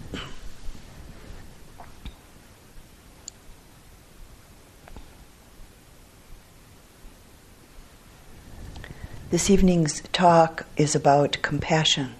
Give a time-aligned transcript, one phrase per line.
[9.30, 12.16] This evening's talk is about compassion.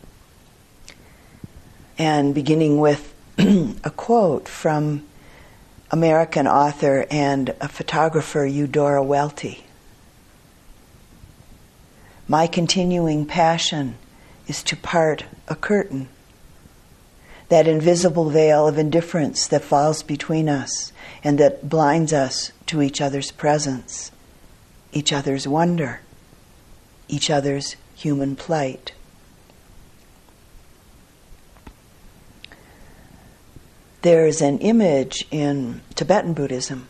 [1.98, 5.04] And beginning with a quote from
[5.90, 9.64] American author and a photographer Eudora Welty.
[12.28, 13.96] My continuing passion
[14.46, 16.08] is to part a curtain,
[17.50, 23.00] that invisible veil of indifference that falls between us and that blinds us to each
[23.00, 24.10] other's presence,
[24.92, 26.00] each other's wonder
[27.10, 28.92] each other's human plight.
[34.02, 36.88] There's an image in Tibetan Buddhism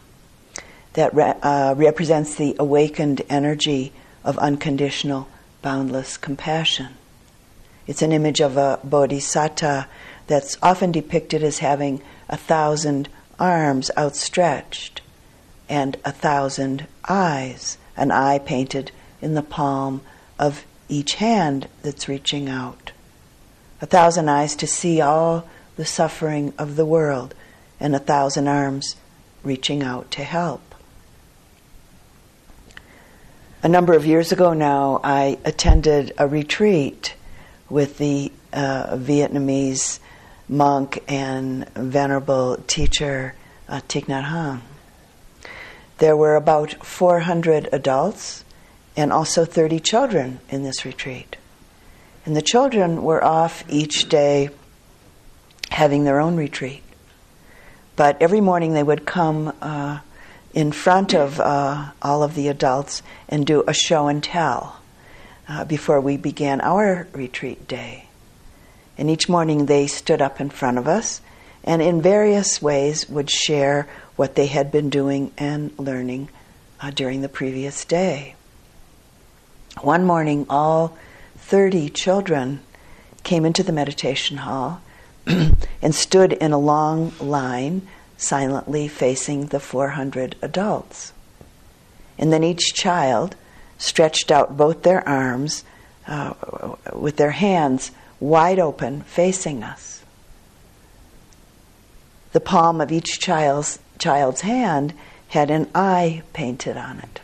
[0.92, 5.27] that re- uh, represents the awakened energy of unconditional,
[5.62, 6.95] boundless compassion.
[7.86, 9.88] It's an image of a bodhisattva
[10.30, 13.09] that's often depicted as having a thousand
[13.41, 15.00] arms outstretched
[15.69, 20.00] and a thousand eyes, an eye painted in the palm
[20.39, 22.92] of each hand that's reaching out.
[23.83, 27.34] A thousand eyes to see all the suffering of the world,
[27.81, 28.94] and a thousand arms
[29.42, 30.77] reaching out to help.
[33.65, 37.15] A number of years ago now, I attended a retreat
[37.69, 39.98] with the uh, Vietnamese
[40.51, 43.34] monk and venerable teacher
[43.69, 44.61] uh, Thich Nhat Hanh.
[45.98, 48.45] There were about 400 adults
[48.97, 51.37] and also 30 children in this retreat.
[52.27, 54.51] And the children were off each day
[55.71, 56.83] having their own retreat.
[57.95, 60.01] But every morning they would come uh,
[60.53, 64.81] in front of uh, all of the adults and do a show and tell
[65.48, 68.09] uh, before we began our retreat day.
[69.01, 71.23] And each morning they stood up in front of us
[71.65, 76.28] and in various ways would share what they had been doing and learning
[76.83, 78.34] uh, during the previous day.
[79.81, 80.99] One morning, all
[81.39, 82.60] 30 children
[83.22, 84.83] came into the meditation hall
[85.27, 91.15] and stood in a long line, silently facing the 400 adults.
[92.19, 93.34] And then each child
[93.78, 95.65] stretched out both their arms
[96.06, 96.34] uh,
[96.93, 100.04] with their hands wide open, facing us.
[102.32, 104.94] The palm of each child's, child's hand
[105.28, 107.20] had an eye painted on it.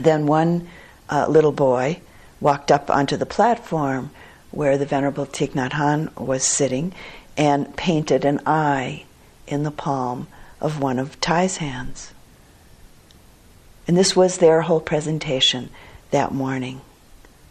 [0.00, 0.68] Then one
[1.08, 2.00] uh, little boy
[2.40, 4.10] walked up onto the platform
[4.50, 6.92] where the Venerable Thich Nhat Hanh was sitting
[7.36, 9.04] and painted an eye
[9.46, 10.26] in the palm
[10.60, 12.12] of one of Thay's hands.
[13.86, 15.70] And this was their whole presentation
[16.10, 16.80] that morning.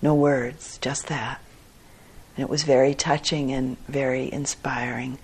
[0.02, 1.42] No words, just that.
[2.40, 5.18] And it was very touching and very inspiring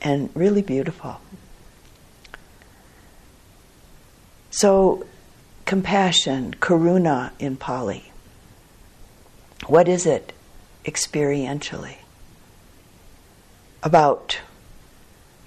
[0.00, 1.20] and really beautiful.
[4.52, 5.04] So
[5.64, 8.12] compassion, karuna in Pali.
[9.66, 10.32] What is it
[10.84, 11.96] experientially?
[13.82, 14.38] About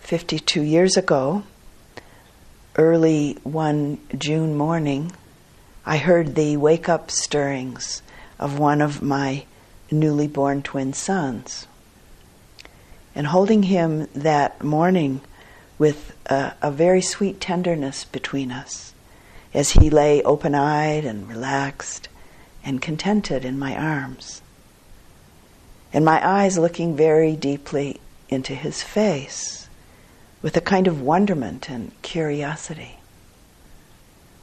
[0.02, 1.44] 52 years ago,
[2.76, 5.14] early one June morning,
[5.86, 8.02] I heard the wake up stirrings
[8.38, 9.46] of one of my
[10.00, 11.68] newly born twin sons.
[13.16, 15.22] And holding him that morning
[15.78, 18.94] with a, a very sweet tenderness between us,
[19.54, 22.08] as he lay open eyed and relaxed
[22.64, 24.42] and contented in my arms.
[25.92, 28.00] And my eyes looking very deeply
[28.30, 29.68] into his face
[30.42, 32.98] with a kind of wonderment and curiosity.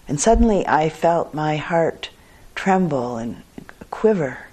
[0.07, 2.11] And suddenly I felt my heart
[2.55, 3.43] tremble and
[3.91, 4.47] quiver.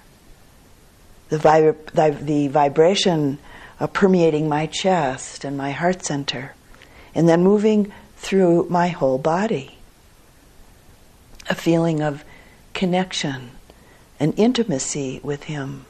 [1.28, 3.38] The, vib- the vibration
[3.80, 6.54] uh, permeating my chest and my heart center,
[7.14, 9.78] and then moving through my whole body
[11.48, 12.24] a feeling of
[12.74, 13.50] connection
[14.20, 15.86] and intimacy with Him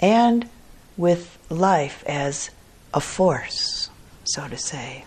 [0.00, 0.48] and
[0.96, 2.50] with life as
[2.92, 3.90] a force,
[4.24, 5.04] so to say.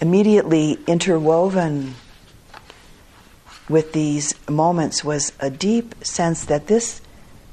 [0.00, 1.94] Immediately interwoven
[3.68, 7.02] with these moments was a deep sense that this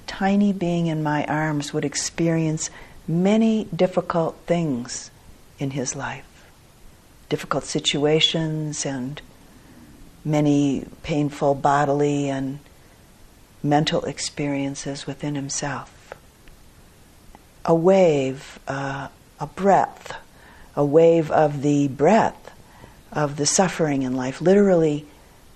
[0.07, 2.69] tiny being in my arms would experience
[3.07, 5.11] many difficult things
[5.59, 6.45] in his life,
[7.29, 9.21] difficult situations and
[10.25, 12.59] many painful bodily and
[13.63, 16.13] mental experiences within himself.
[17.65, 20.17] A wave, uh, a breath,
[20.75, 22.51] a wave of the breath
[23.11, 25.05] of the suffering in life literally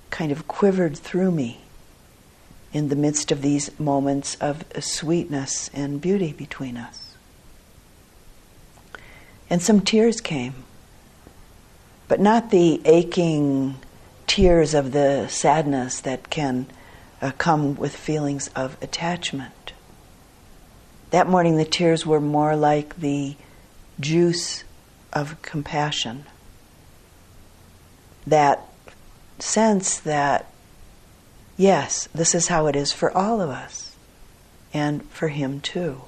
[0.10, 1.61] kind of quivered through me.
[2.74, 7.16] In the midst of these moments of sweetness and beauty between us.
[9.50, 10.54] And some tears came,
[12.08, 13.76] but not the aching
[14.28, 16.68] tears of the sadness that can
[17.22, 19.74] uh, come with feelings of attachment.
[21.10, 23.36] That morning, the tears were more like the
[24.00, 24.64] juice
[25.12, 26.24] of compassion.
[28.26, 28.66] That
[29.40, 30.51] sense that
[31.62, 33.96] yes, this is how it is for all of us,
[34.74, 36.02] and for him too.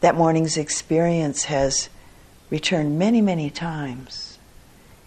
[0.00, 1.88] That morning's experience has
[2.50, 4.38] returned many, many times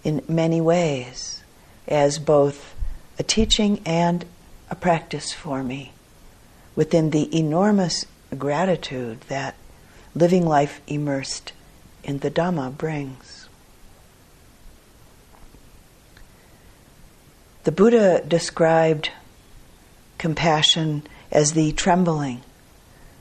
[0.03, 1.43] in many ways
[1.87, 2.75] as both
[3.17, 4.25] a teaching and
[4.69, 5.93] a practice for me
[6.75, 8.05] within the enormous
[8.37, 9.55] gratitude that
[10.13, 11.53] living life immersed
[12.03, 13.34] in the Dhamma brings.
[17.65, 19.09] The Buddha described
[20.19, 21.01] compassion
[21.31, 22.44] as the trembling,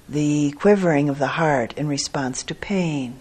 [0.07, 3.19] the quivering of the heart in response to pain,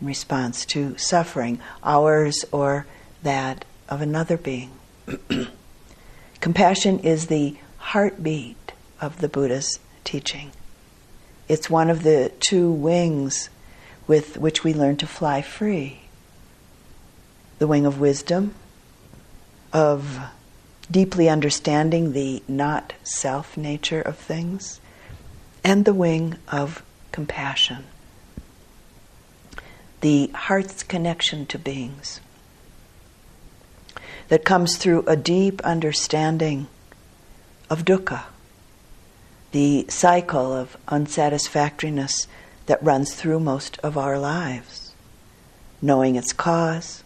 [0.00, 2.88] in response to suffering, ours or
[3.22, 4.72] that of another being.
[6.40, 10.50] Compassion is the heartbeat of the Buddha's teaching.
[11.46, 13.48] It's one of the two wings
[14.08, 16.00] with which we learn to fly free
[17.60, 18.56] the wing of wisdom,
[19.72, 20.18] of
[20.90, 24.80] deeply understanding the not self nature of things,
[25.64, 26.82] and the wing of
[27.12, 27.84] compassion,
[30.00, 32.20] the heart's connection to beings
[34.28, 36.66] that comes through a deep understanding
[37.70, 38.24] of dukkha,
[39.52, 42.26] the cycle of unsatisfactoriness
[42.66, 44.92] that runs through most of our lives,
[45.80, 47.02] knowing its cause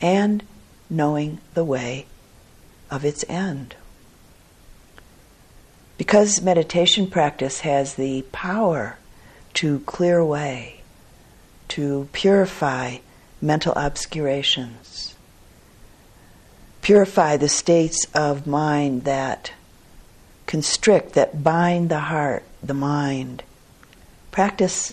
[0.00, 0.42] and
[0.90, 2.06] knowing the way
[2.92, 3.74] of its end.
[5.96, 8.98] Because meditation practice has the power
[9.54, 10.82] to clear away,
[11.68, 12.98] to purify
[13.40, 15.14] mental obscurations,
[16.82, 19.52] purify the states of mind that
[20.46, 23.42] constrict, that bind the heart, the mind.
[24.30, 24.92] Practice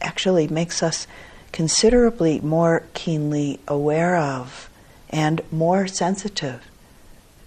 [0.00, 1.06] actually makes us
[1.52, 4.68] considerably more keenly aware of
[5.10, 6.62] and more sensitive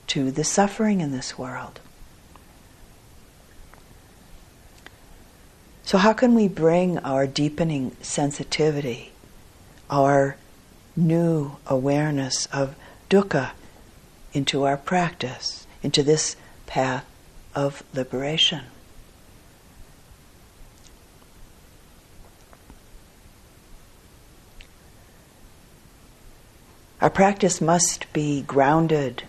[0.09, 1.79] to the suffering in this world.
[5.83, 9.11] So, how can we bring our deepening sensitivity,
[9.89, 10.35] our
[10.95, 12.75] new awareness of
[13.09, 13.51] dukkha
[14.33, 16.35] into our practice, into this
[16.67, 17.06] path
[17.56, 18.65] of liberation?
[27.01, 29.23] Our practice must be grounded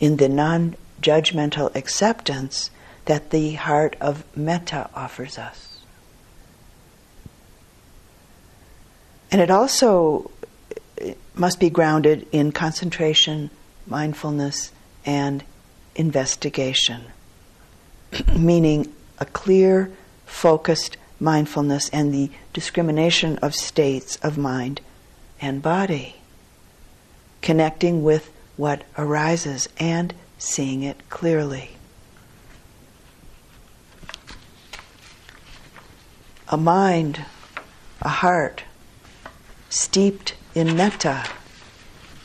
[0.00, 2.70] in the non judgmental acceptance
[3.04, 5.80] that the heart of metta offers us.
[9.30, 10.30] And it also
[11.34, 13.50] must be grounded in concentration,
[13.86, 14.72] mindfulness,
[15.04, 15.44] and
[15.94, 17.02] investigation,
[18.36, 19.90] meaning a clear,
[20.24, 24.80] focused mindfulness and the discrimination of states of mind
[25.40, 26.16] and body,
[27.42, 31.70] connecting with what arises and seeing it clearly.
[36.48, 37.24] A mind,
[38.02, 38.64] a heart
[39.68, 41.26] steeped in metta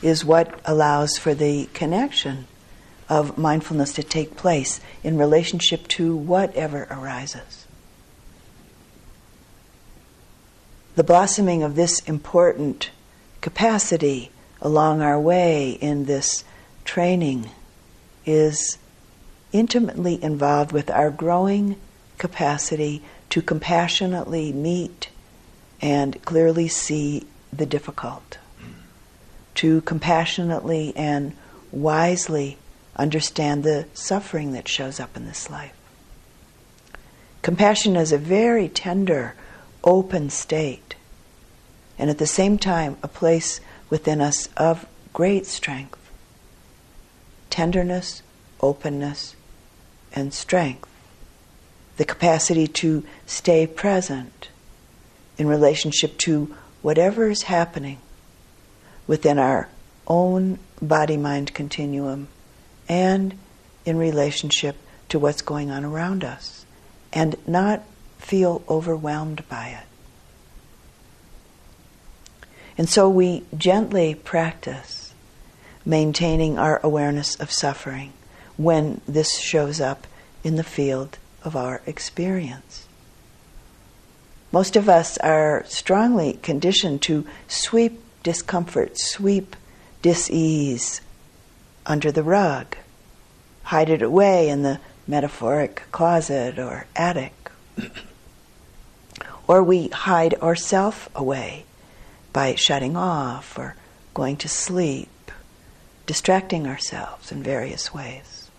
[0.00, 2.46] is what allows for the connection
[3.08, 7.66] of mindfulness to take place in relationship to whatever arises.
[10.94, 12.90] The blossoming of this important
[13.40, 14.30] capacity
[14.62, 16.44] along our way in this
[16.84, 17.50] training
[18.24, 18.78] is
[19.52, 21.76] intimately involved with our growing
[22.16, 25.10] capacity to compassionately meet
[25.80, 28.38] and clearly see the difficult,
[29.54, 31.36] to compassionately and
[31.72, 32.56] wisely
[32.96, 35.76] understand the suffering that shows up in this life.
[37.42, 39.34] Compassion is a very tender,
[39.82, 40.94] open state,
[41.98, 43.60] and at the same time, a place
[43.92, 45.98] within us of great strength
[47.50, 48.22] tenderness,
[48.62, 49.36] openness,
[50.14, 50.88] and strength.
[51.98, 54.48] The capacity to stay present
[55.36, 57.98] in relationship to whatever is happening
[59.06, 59.68] within our
[60.06, 62.28] own body mind continuum
[62.88, 63.38] and
[63.84, 64.76] in relationship
[65.10, 66.64] to what's going on around us
[67.12, 67.82] and not
[68.16, 69.91] feel overwhelmed by it.
[72.78, 75.12] And so we gently practice
[75.84, 78.12] maintaining our awareness of suffering
[78.56, 80.06] when this shows up
[80.44, 82.86] in the field of our experience.
[84.52, 89.56] Most of us are strongly conditioned to sweep discomfort, sweep
[90.02, 91.00] dis-ease
[91.86, 92.76] under the rug,
[93.64, 97.50] hide it away in the metaphoric closet or attic.
[99.48, 101.64] or we hide ourself away
[102.32, 103.76] by shutting off or
[104.14, 105.08] going to sleep,
[106.06, 108.50] distracting ourselves in various ways.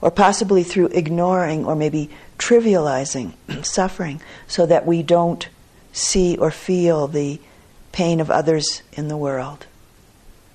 [0.00, 3.32] Or possibly through ignoring or maybe trivializing
[3.64, 5.48] suffering so that we don't
[5.92, 7.40] see or feel the
[7.92, 9.66] pain of others in the world,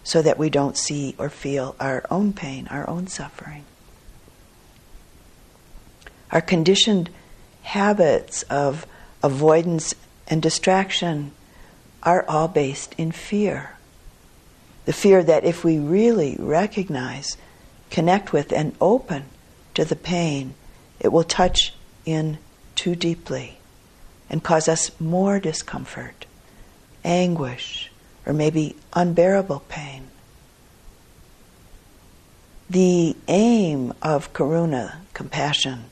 [0.03, 3.63] so that we don't see or feel our own pain, our own suffering.
[6.31, 7.09] Our conditioned
[7.63, 8.85] habits of
[9.23, 9.95] avoidance
[10.27, 11.31] and distraction
[12.03, 13.71] are all based in fear.
[14.85, 17.37] The fear that if we really recognize,
[17.89, 19.25] connect with, and open
[19.75, 20.53] to the pain,
[20.99, 21.73] it will touch
[22.05, 22.37] in
[22.75, 23.57] too deeply
[24.29, 26.25] and cause us more discomfort,
[27.03, 27.91] anguish,
[28.25, 30.07] or maybe unbearable pain.
[32.69, 35.85] The aim of karuna, compassion,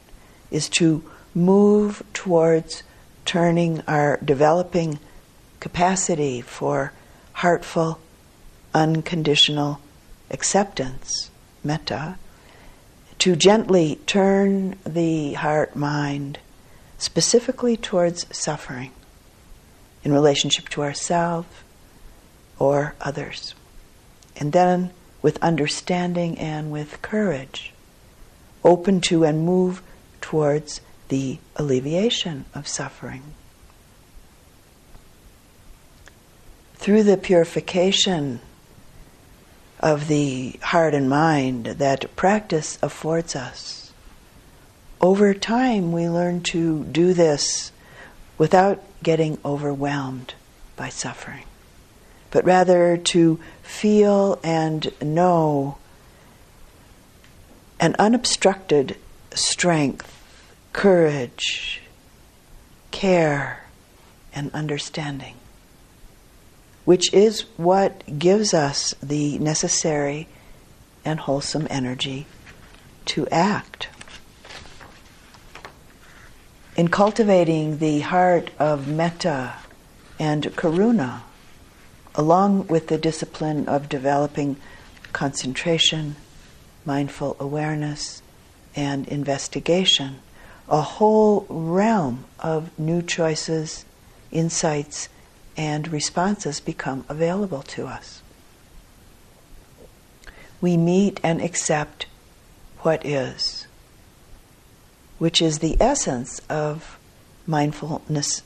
[0.52, 2.84] is to move towards
[3.26, 5.00] turning our developing
[5.60, 6.94] capacity for
[7.34, 8.00] heartful,
[8.74, 9.80] unconditional
[10.30, 11.30] acceptance,
[11.64, 12.18] metta,
[13.20, 16.40] to gently turn the heart mind
[16.98, 18.92] specifically towards suffering
[20.04, 21.48] in relationship to ourselves
[22.60, 23.54] or others.
[24.36, 27.74] And then with understanding and with courage,
[28.64, 29.82] open to and move
[30.22, 33.24] towards the alleviation of suffering.
[36.88, 38.39] Through the purification
[39.82, 43.91] of the heart and mind that practice affords us,
[45.01, 47.74] over time we learn to do this
[48.38, 50.36] without getting overwhelmed
[50.77, 51.44] by suffering,
[52.32, 55.79] but rather to feel and know
[57.82, 58.96] an unobstructed
[59.34, 60.24] strength,
[60.72, 61.82] courage,
[62.91, 63.65] care,
[64.34, 65.36] and understanding,
[66.88, 70.25] which is what gives us the necessary
[71.03, 72.25] and wholesome energy
[73.03, 73.89] to act.
[76.77, 79.56] In cultivating the heart of metta
[80.17, 81.24] and karuna,
[82.15, 84.56] along with the discipline of developing
[85.12, 86.15] concentration,
[86.86, 88.22] mindful awareness,
[88.77, 90.20] and investigation,
[90.70, 93.84] a whole realm of new choices,
[94.32, 95.10] insights,
[95.58, 98.22] and responses become available to us.
[100.62, 102.06] We meet and accept
[102.80, 103.68] what is,
[105.18, 107.00] which is the essence of
[107.48, 108.44] mindfulness,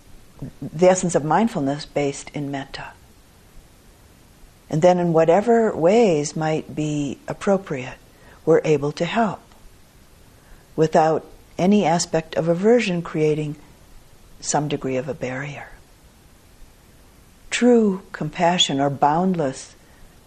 [0.62, 2.94] the essence of mindfulness based in metta.
[4.70, 7.98] And then, in whatever ways might be appropriate,
[8.46, 9.42] we're able to help
[10.78, 11.26] without
[11.58, 13.58] any aspect of aversion creating
[14.40, 15.71] some degree of a barrier.
[17.52, 19.76] True compassion, or boundless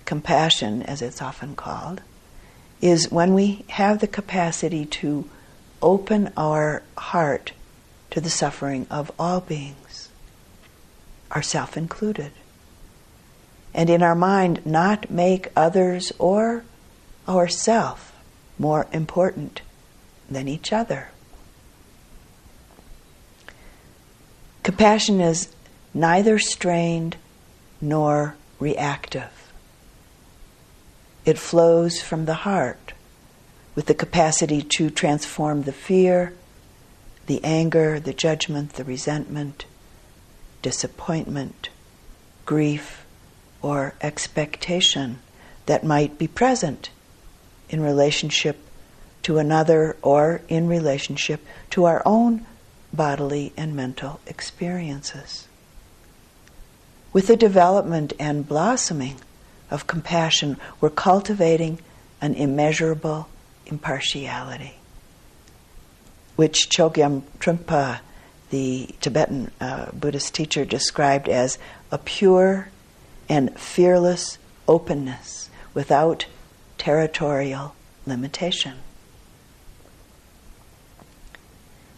[0.04, 2.02] compassion, as it's often called,
[2.80, 5.28] is when we have the capacity to
[5.82, 7.52] open our heart
[8.10, 10.10] to the suffering of all beings,
[11.32, 12.30] ourself included.
[13.72, 16.64] And in our mind, not make others or
[17.26, 18.14] ourself
[18.58, 19.62] more important
[20.30, 21.08] than each other.
[24.62, 25.48] Compassion is
[25.94, 27.16] neither strained
[27.80, 29.52] nor reactive.
[31.24, 32.92] It flows from the heart
[33.74, 36.34] with the capacity to transform the fear,
[37.26, 39.64] the anger, the judgment, the resentment,
[40.60, 41.70] disappointment,
[42.44, 43.06] grief,
[43.62, 45.18] or expectation
[45.66, 46.90] that might be present
[47.70, 48.58] in relationship
[49.22, 52.44] to another or in relationship to our own
[52.92, 55.48] bodily and mental experiences.
[57.14, 59.20] With the development and blossoming
[59.70, 61.78] of compassion, we're cultivating
[62.20, 63.28] an immeasurable
[63.66, 64.74] impartiality,
[66.34, 68.00] which Chogyam Trungpa,
[68.50, 71.56] the Tibetan uh, Buddhist teacher, described as
[71.92, 72.70] a pure
[73.28, 76.26] and fearless openness without
[76.78, 78.78] territorial limitation.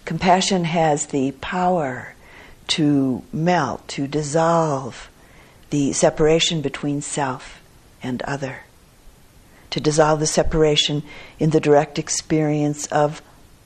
[0.04, 2.15] Compassion has the power
[2.68, 5.10] to melt, to dissolve
[5.70, 7.60] the separation between self
[8.02, 8.60] and other,
[9.70, 11.02] to dissolve the separation
[11.38, 13.22] in the direct experience of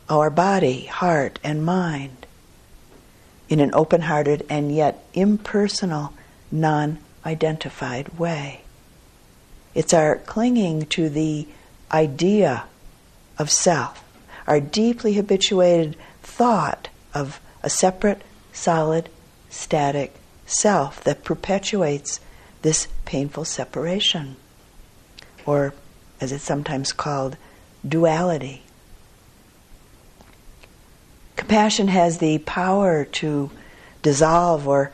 [0.09, 2.27] our body, heart, and mind
[3.49, 6.13] in an open hearted and yet impersonal,
[6.51, 8.63] non identified way.
[9.75, 11.47] It's our clinging to the
[11.93, 12.65] idea
[13.39, 14.03] of self,
[14.47, 18.23] our deeply habituated thought of a separate,
[18.61, 19.09] solid,
[19.49, 20.15] static
[20.47, 22.21] self that perpetuates
[22.63, 24.37] this painful separation,
[25.47, 25.73] or
[26.21, 27.37] as it's sometimes called,
[27.87, 28.63] duality.
[31.37, 33.51] Compassion has the power to
[34.03, 34.93] dissolve or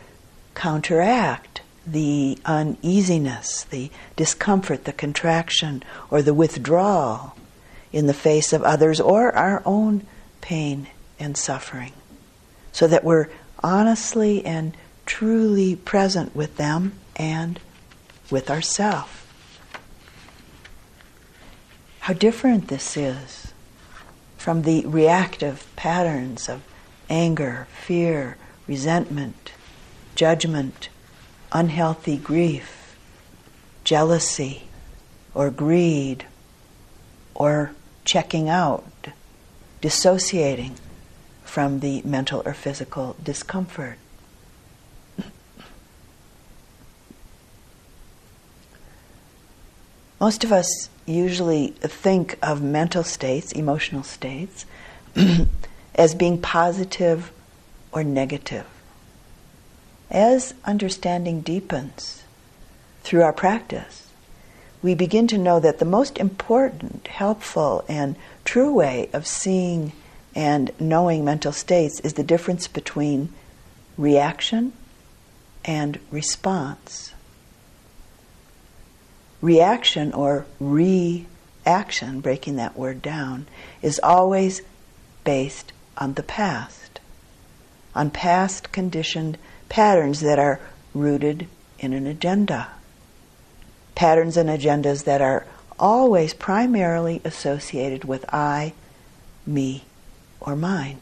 [0.55, 7.37] counteract the uneasiness, the discomfort, the contraction, or the withdrawal
[7.93, 10.07] in the face of others or our own
[10.41, 10.87] pain
[11.19, 11.93] and suffering,
[12.73, 13.29] so that we're
[13.63, 17.61] honestly and truly present with them and
[18.31, 19.23] with ourself.
[22.01, 23.53] How different this is
[24.37, 26.63] from the reactive patterns of
[27.11, 28.37] anger, fear,
[28.67, 29.53] resentment,
[30.15, 30.89] judgment,
[31.53, 32.97] unhealthy grief,
[33.85, 34.65] jealousy,
[35.35, 36.27] or greed,
[37.35, 37.73] or
[38.05, 39.09] checking out,
[39.81, 40.77] dissociating
[41.57, 43.97] from the mental or physical discomfort.
[50.21, 54.67] Most of us usually think of mental states, emotional states,
[55.95, 57.33] as being positive
[57.91, 58.67] or negative.
[60.11, 62.23] As understanding deepens
[63.01, 64.09] through our practice,
[64.83, 69.93] we begin to know that the most important, helpful, and true way of seeing
[70.37, 73.33] and knowing mental states is the difference between
[73.97, 74.75] reaction
[75.65, 77.15] and response.
[79.41, 83.47] Reaction or reaction, breaking that word down,
[83.81, 84.61] is always
[85.25, 87.01] based on the past,
[87.95, 89.39] on past conditioned
[89.71, 90.61] patterns that are
[90.93, 92.69] rooted in an agenda.
[93.95, 95.47] Patterns and agendas that are
[95.79, 98.75] always primarily associated with I,
[99.47, 99.86] me,
[100.41, 100.99] or mine.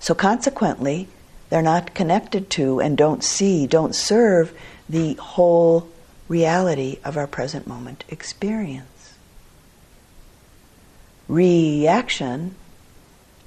[0.00, 1.08] So consequently,
[1.50, 4.56] they're not connected to and don't see, don't serve
[4.88, 5.88] the whole
[6.28, 9.14] reality of our present moment experience.
[11.26, 12.54] Reaction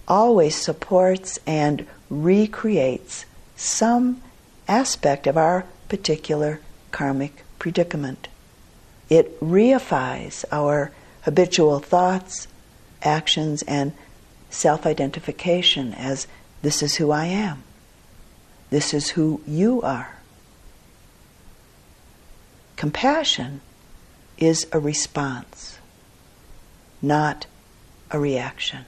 [0.08, 4.22] always supports and recreates some
[4.68, 6.60] aspect of our particular
[6.92, 8.28] karmic predicament.
[9.10, 10.92] It reifies our
[11.24, 12.48] habitual thoughts,
[13.04, 13.94] actions, and
[14.52, 16.28] self identification as
[16.62, 17.64] this is who I am.
[18.70, 20.18] This is who you are.
[22.76, 23.62] Compassion
[24.38, 25.78] is a response,
[27.02, 27.46] not
[28.10, 28.86] a reaction,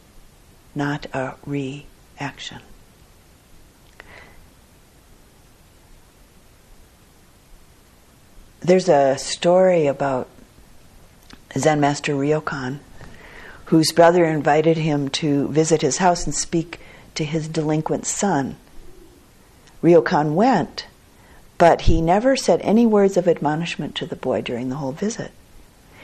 [0.73, 2.59] not a reaction.
[8.61, 10.29] There's a story about
[11.57, 12.79] Zen Master Ryokan,
[13.73, 16.79] whose brother invited him to visit his house and speak
[17.15, 18.55] to his delinquent son.
[19.81, 20.85] Ryokan went,
[21.57, 25.31] but he never said any words of admonishment to the boy during the whole visit.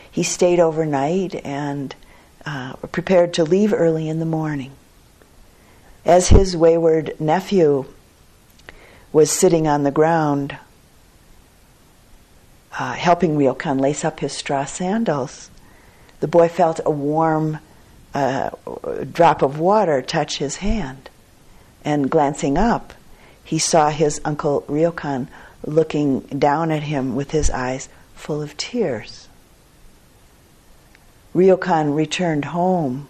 [0.10, 1.94] He stayed overnight and
[2.44, 4.72] uh, prepared to leave early in the morning.
[6.04, 7.86] As his wayward nephew
[9.14, 10.58] was sitting on the ground
[12.80, 15.52] uh, helping Ryokan lace up his straw sandals,
[16.20, 17.60] the boy felt a warm
[18.14, 18.50] uh,
[19.12, 21.10] drop of water touch his hand.
[21.86, 22.94] And glancing up,
[23.44, 25.28] he saw his uncle Ryokan
[25.66, 29.28] looking down at him with his eyes full of tears.
[31.34, 33.08] Ryokan returned home,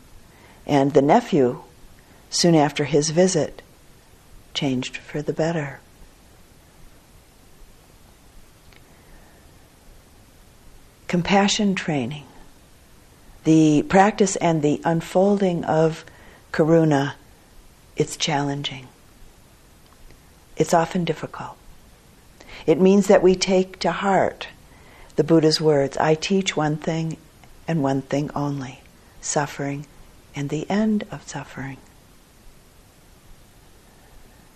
[0.66, 1.62] and the nephew,
[2.30, 3.62] soon after his visit,
[4.54, 5.80] changed for the better.
[11.10, 12.24] compassion training,
[13.44, 16.06] the practice and the unfolding of
[16.52, 17.14] karuna,
[17.96, 18.88] it's challenging.
[20.58, 21.58] It's often difficult.
[22.66, 24.48] It means that we take to heart
[25.16, 27.18] the Buddha's words I teach one thing
[27.68, 28.82] and one thing only
[29.22, 29.86] suffering
[30.36, 31.78] and the end of suffering.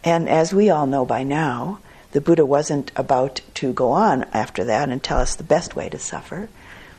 [0.04, 1.80] And as we all know by now,
[2.12, 5.90] the Buddha wasn't about to go on after that and tell us the best way
[5.90, 6.50] to suffer.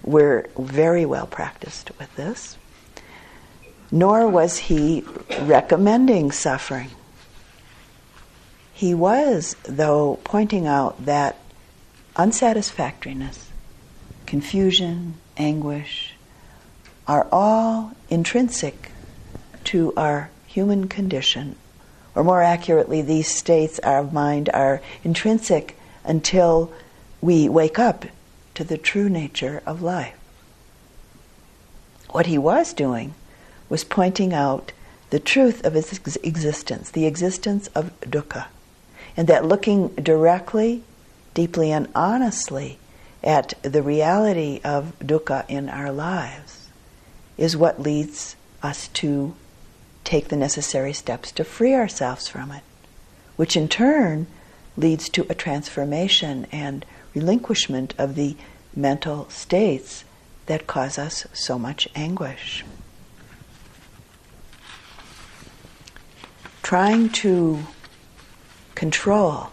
[0.04, 2.58] We're very well practiced with this.
[3.90, 5.02] Nor was he
[5.42, 6.90] recommending suffering.
[8.74, 11.38] He was, though, pointing out that
[12.16, 13.48] unsatisfactoriness,
[14.26, 16.14] confusion, anguish
[17.06, 18.90] are all intrinsic
[19.64, 21.56] to our human condition.
[22.14, 26.72] Or more accurately, these states of mind are intrinsic until
[27.20, 28.04] we wake up
[28.54, 30.16] to the true nature of life.
[32.10, 33.14] What he was doing
[33.68, 34.72] was pointing out
[35.10, 38.46] the truth of ex- existence, the existence of dukkha,
[39.16, 40.82] and that looking directly,
[41.34, 42.78] deeply, and honestly
[43.22, 46.68] at the reality of dukkha in our lives
[47.36, 49.34] is what leads us to
[50.04, 52.62] take the necessary steps to free ourselves from it,
[53.36, 54.26] which in turn
[54.76, 58.36] leads to a transformation and relinquishment of the
[58.74, 60.04] mental states
[60.46, 62.64] that cause us so much anguish.
[66.62, 67.60] Trying to
[68.74, 69.50] control,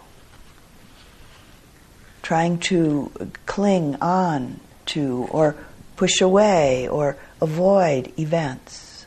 [2.21, 3.11] trying to
[3.45, 5.55] cling on to or
[5.95, 9.05] push away or avoid events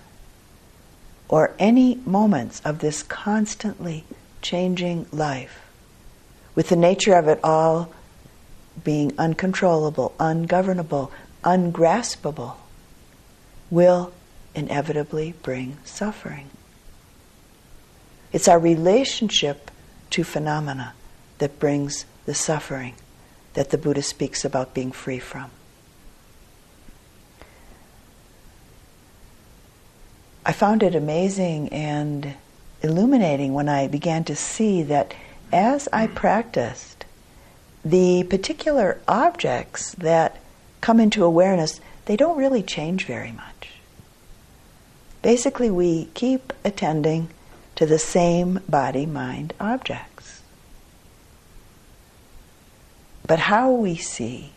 [1.29, 4.05] or any moments of this constantly
[4.43, 5.67] changing life,
[6.55, 7.91] with the nature of it all
[8.83, 11.13] being uncontrollable, ungovernable,
[11.45, 12.57] ungraspable,
[13.71, 14.13] will
[14.55, 16.51] inevitably bring suffering.
[18.33, 19.71] It's our relationship
[20.11, 20.95] to phenomena
[21.39, 22.95] that brings the suffering
[23.55, 25.51] that the Buddha speaks about being free from.
[30.47, 32.35] I found it amazing and
[32.83, 35.15] illuminating when I began to see that
[35.53, 37.04] as I practiced,
[37.85, 40.41] the particular objects that
[40.81, 43.71] come into awareness, they don't really change very much.
[45.23, 47.31] Basically, we keep attending
[47.77, 50.43] to the same body mind objects.
[53.27, 54.53] But how we see,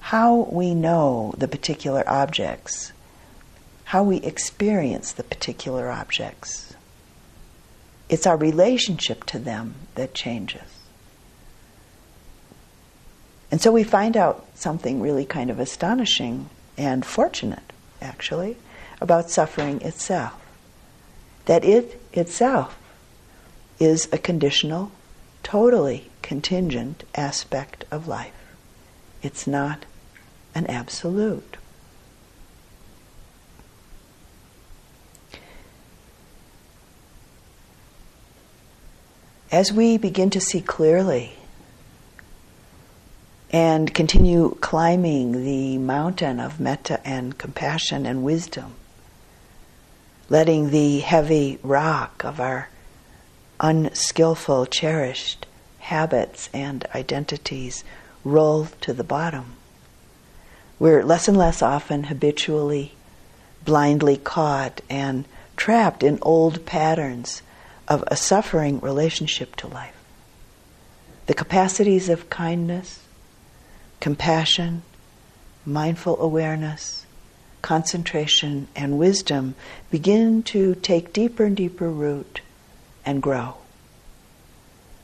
[0.00, 2.92] how we know the particular objects,
[3.84, 6.74] how we experience the particular objects.
[8.08, 10.71] It's our relationship to them that changes.
[13.52, 18.56] And so we find out something really kind of astonishing and fortunate, actually,
[18.98, 20.34] about suffering itself.
[21.44, 22.78] That it itself
[23.78, 24.90] is a conditional,
[25.42, 28.32] totally contingent aspect of life.
[29.22, 29.84] It's not
[30.54, 31.58] an absolute.
[39.50, 41.34] As we begin to see clearly
[43.52, 48.74] and continue climbing the mountain of metta and compassion and wisdom,
[50.30, 52.68] letting the heavy rock of our
[53.60, 55.46] unskillful, cherished
[55.80, 57.84] habits and identities
[58.24, 59.56] roll to the bottom.
[60.78, 62.94] We're less and less often habitually,
[63.64, 67.42] blindly caught and trapped in old patterns
[67.86, 69.94] of a suffering relationship to life.
[71.26, 73.01] The capacities of kindness,
[74.02, 74.82] compassion,
[75.64, 77.06] mindful awareness,
[77.62, 79.54] concentration, and wisdom
[79.92, 82.40] begin to take deeper and deeper root
[83.06, 83.54] and grow.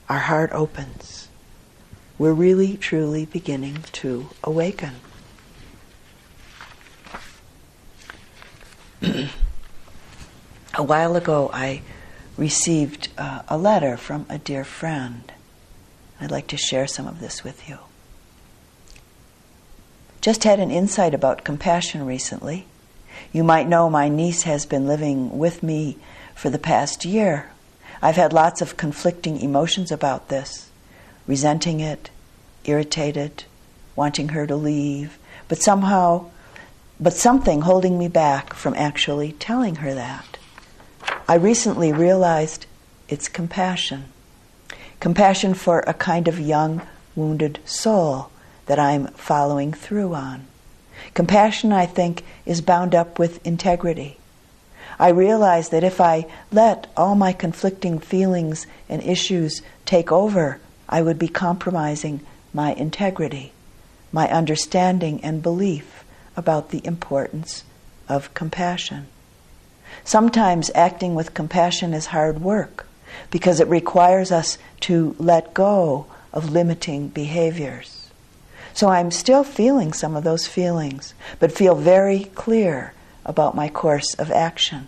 [0.09, 1.29] Our heart opens.
[2.19, 4.95] We're really, truly beginning to awaken.
[10.75, 11.83] a while ago, I
[12.37, 15.31] received uh, a letter from a dear friend.
[16.21, 17.79] I'd like to share some of this with you.
[20.29, 22.67] Just had an insight about compassion recently.
[23.33, 25.97] You might know my niece has been living with me
[26.35, 27.51] for the past year.
[28.03, 30.71] I've had lots of conflicting emotions about this
[31.27, 32.11] resenting it,
[32.65, 33.45] irritated,
[33.97, 36.27] wanting her to leave, but somehow,
[37.01, 40.37] but something holding me back from actually telling her that.
[41.27, 42.67] I recently realized
[43.09, 44.05] it's compassion.
[45.01, 46.87] Compassion for a kind of young,
[47.17, 48.31] wounded soul
[48.69, 50.47] that I'm following through on.
[51.15, 54.19] Compassion, I think, is bound up with integrity.
[54.99, 61.03] I realize that if I let all my conflicting feelings and issues take over, I
[61.03, 62.21] would be compromising
[62.53, 63.53] my integrity,
[64.13, 66.05] my understanding and belief
[66.37, 67.65] about the importance
[68.09, 69.07] of compassion.
[70.05, 72.87] Sometimes acting with compassion is hard work
[73.31, 77.98] because it requires us to let go of limiting behaviors.
[78.79, 82.95] So I'm still feeling some of those feelings, but feel very clear
[83.27, 84.87] about my course of action.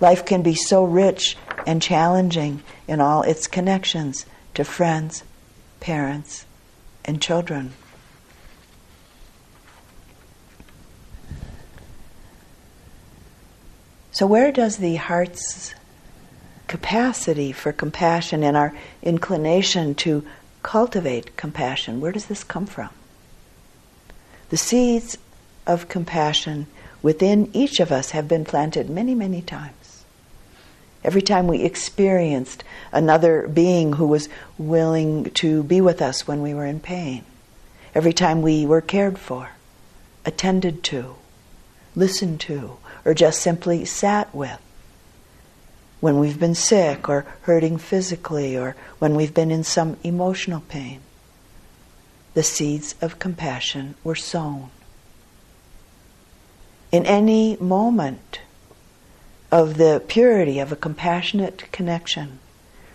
[0.00, 5.24] Life can be so rich and challenging in all its connections to friends,
[5.78, 6.46] parents,
[7.04, 7.74] and children.
[14.10, 15.74] So, where does the heart's
[16.66, 20.24] capacity for compassion and our inclination to
[20.66, 22.88] cultivate compassion, where does this come from?
[24.48, 25.16] The seeds
[25.64, 26.66] of compassion
[27.02, 30.04] within each of us have been planted many, many times.
[31.04, 36.52] Every time we experienced another being who was willing to be with us when we
[36.52, 37.24] were in pain,
[37.94, 39.50] every time we were cared for,
[40.24, 41.14] attended to,
[41.94, 44.60] listened to, or just simply sat with,
[46.00, 51.00] when we've been sick or hurting physically or when we've been in some emotional pain,
[52.34, 54.70] the seeds of compassion were sown
[56.92, 58.40] in any moment
[59.50, 62.38] of the purity of a compassionate connection,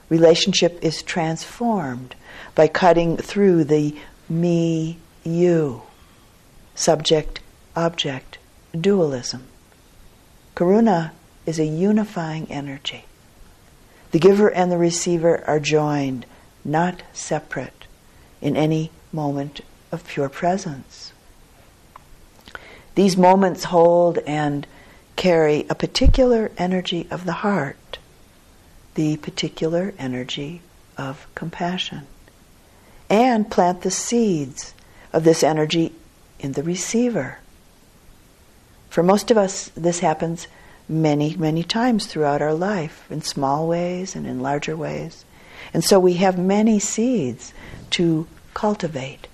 [0.10, 2.16] relationship is transformed
[2.56, 3.96] by cutting through the
[4.30, 5.82] me you,
[6.76, 7.40] subject
[7.76, 8.38] object
[8.80, 9.48] dualism.
[10.56, 11.12] Karuna
[11.46, 13.06] is a unifying energy.
[14.12, 16.26] The giver and the receiver are joined,
[16.64, 17.86] not separate,
[18.42, 21.14] in any moment of pure presence.
[22.96, 24.68] These moments hold and
[25.16, 28.00] carry a particular energy of the heart,
[28.96, 30.62] the particular energy
[30.98, 32.08] of compassion,
[33.10, 34.74] and plant the seeds
[35.14, 35.94] of this energy
[36.40, 37.40] in the receiver.
[38.90, 40.48] For most of us, this happens
[40.92, 45.26] many, many times throughout our life, in small ways and in larger ways.
[45.74, 47.54] And so we have many seeds
[47.92, 49.28] to cultivate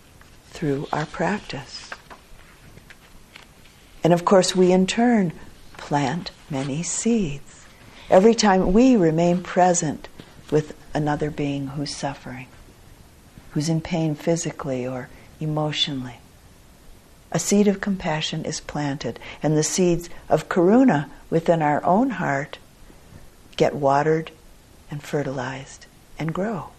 [0.50, 1.90] through our practice.
[4.04, 5.34] And of course, we in turn
[5.78, 7.66] plant many seeds.
[8.10, 10.08] Every time we remain present
[10.52, 12.48] with another being who's suffering,
[13.52, 16.20] who's in pain physically or emotionally,
[17.32, 22.58] a seed of compassion is planted, and the seeds of karuna within our own heart
[23.58, 24.32] get watered
[24.90, 25.86] and fertilized
[26.18, 26.70] and grow.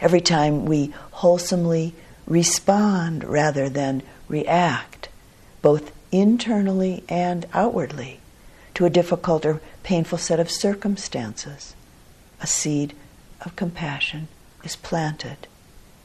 [0.00, 1.94] Every time we wholesomely
[2.26, 5.08] respond rather than react,
[5.60, 8.20] both internally and outwardly,
[8.74, 11.74] to a difficult or painful set of circumstances,
[12.40, 12.94] a seed
[13.44, 14.28] of compassion
[14.62, 15.48] is planted,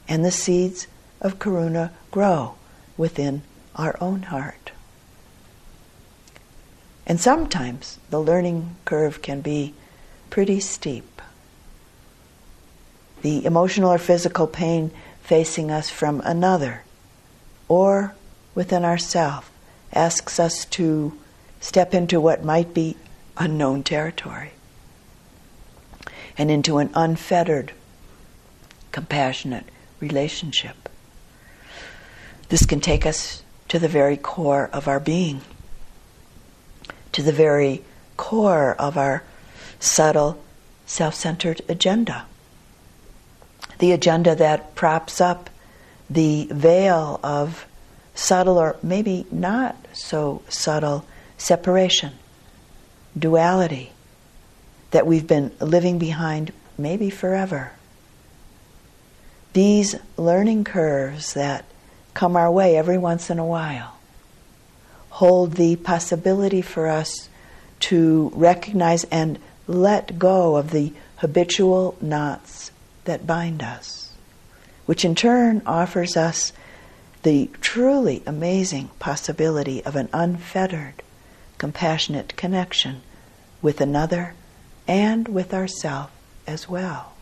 [0.08, 0.88] and the seeds
[1.24, 2.54] of karuna grow
[2.96, 3.42] within
[3.74, 4.70] our own heart.
[7.06, 9.74] And sometimes the learning curve can be
[10.30, 11.20] pretty steep.
[13.22, 14.90] The emotional or physical pain
[15.22, 16.82] facing us from another
[17.66, 18.14] or
[18.54, 19.50] within ourself
[19.92, 21.18] asks us to
[21.60, 22.96] step into what might be
[23.36, 24.50] unknown territory
[26.36, 27.72] and into an unfettered,
[28.92, 29.64] compassionate
[30.00, 30.83] relationship.
[32.54, 35.40] This can take us to the very core of our being,
[37.10, 37.82] to the very
[38.16, 39.24] core of our
[39.80, 40.40] subtle,
[40.86, 42.26] self centered agenda.
[43.80, 45.50] The agenda that props up
[46.08, 47.66] the veil of
[48.14, 51.04] subtle or maybe not so subtle
[51.36, 52.12] separation,
[53.18, 53.90] duality
[54.92, 57.72] that we've been living behind maybe forever.
[59.54, 61.64] These learning curves that
[62.14, 63.96] come our way every once in a while
[65.10, 67.28] hold the possibility for us
[67.78, 72.70] to recognize and let go of the habitual knots
[73.04, 74.04] that bind us
[74.86, 76.52] which in turn offers us
[77.22, 81.02] the truly amazing possibility of an unfettered,
[81.56, 83.00] compassionate connection
[83.62, 84.34] with another
[84.86, 86.10] and with ourself
[86.46, 87.14] as well.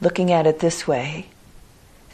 [0.00, 1.28] Looking at it this way,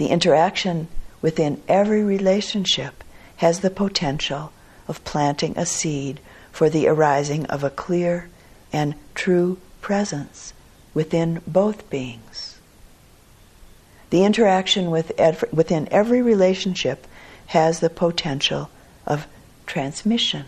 [0.01, 0.89] the interaction
[1.21, 3.05] within every relationship
[3.37, 4.51] has the potential
[4.89, 6.19] of planting a seed
[6.51, 8.31] for the arising of a clear
[8.73, 10.55] and true presence
[10.95, 12.59] within both beings.
[14.09, 15.13] The interaction with
[15.53, 17.07] within every relationship
[17.49, 18.71] has the potential
[19.07, 19.27] of
[19.67, 20.47] transmission,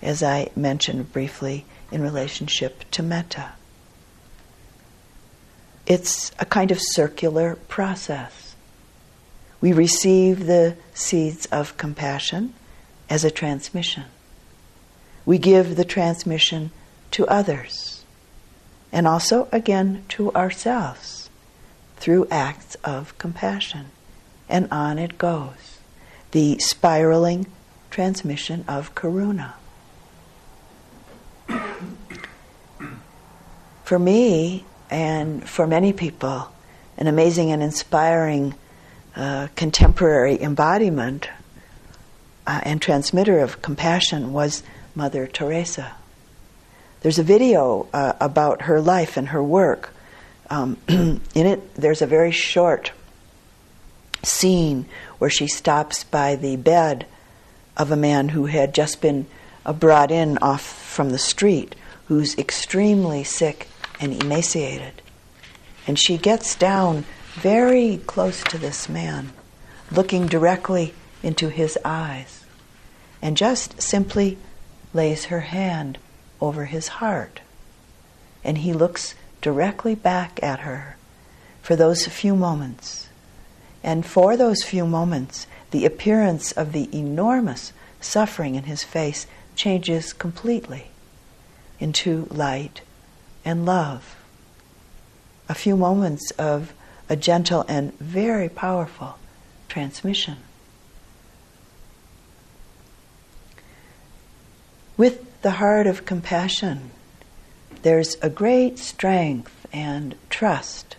[0.00, 3.54] as I mentioned briefly in relationship to metta.
[5.86, 8.43] It's a kind of circular process.
[9.64, 12.52] We receive the seeds of compassion
[13.08, 14.04] as a transmission.
[15.24, 16.70] We give the transmission
[17.12, 18.04] to others
[18.92, 21.30] and also again to ourselves
[21.96, 23.86] through acts of compassion.
[24.50, 25.78] And on it goes.
[26.32, 27.46] The spiraling
[27.90, 29.54] transmission of karuna.
[33.84, 36.52] For me, and for many people,
[36.98, 38.56] an amazing and inspiring
[39.16, 41.28] uh, contemporary embodiment
[42.46, 44.62] uh, and transmitter of compassion was
[44.94, 45.94] Mother Teresa.
[47.00, 49.92] There's a video uh, about her life and her work.
[50.50, 52.92] Um, in it, there's a very short
[54.22, 54.86] scene
[55.18, 57.06] where she stops by the bed
[57.76, 59.26] of a man who had just been
[59.66, 61.74] uh, brought in off from the street,
[62.06, 63.68] who's extremely sick
[64.00, 65.02] and emaciated.
[65.86, 69.32] And she gets down very close to this man,
[69.90, 72.44] looking directly into his eyes,
[73.20, 74.38] and just simply
[74.92, 75.98] lays her hand
[76.40, 77.40] over his heart.
[78.42, 80.96] And he looks directly back at her
[81.62, 83.08] for those few moments.
[83.82, 90.12] And for those few moments, the appearance of the enormous suffering in his face changes
[90.12, 90.88] completely
[91.80, 92.82] into light
[93.44, 94.16] and love.
[95.48, 96.72] A few moments of
[97.14, 99.16] a gentle and very powerful
[99.68, 100.36] transmission.
[104.96, 106.90] With the heart of compassion,
[107.82, 110.96] there's a great strength and trust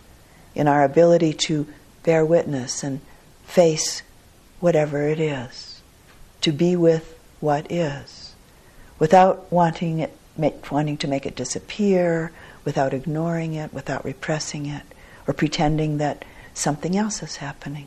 [0.54, 1.66] in our ability to
[2.02, 3.02] bear witness and
[3.44, 4.00] face
[4.58, 5.82] whatever it is,
[6.40, 8.34] to be with what is,
[8.98, 10.16] without wanting it,
[10.70, 12.32] wanting to make it disappear,
[12.64, 14.82] without ignoring it, without repressing it,
[15.26, 17.86] or pretending that something else is happening.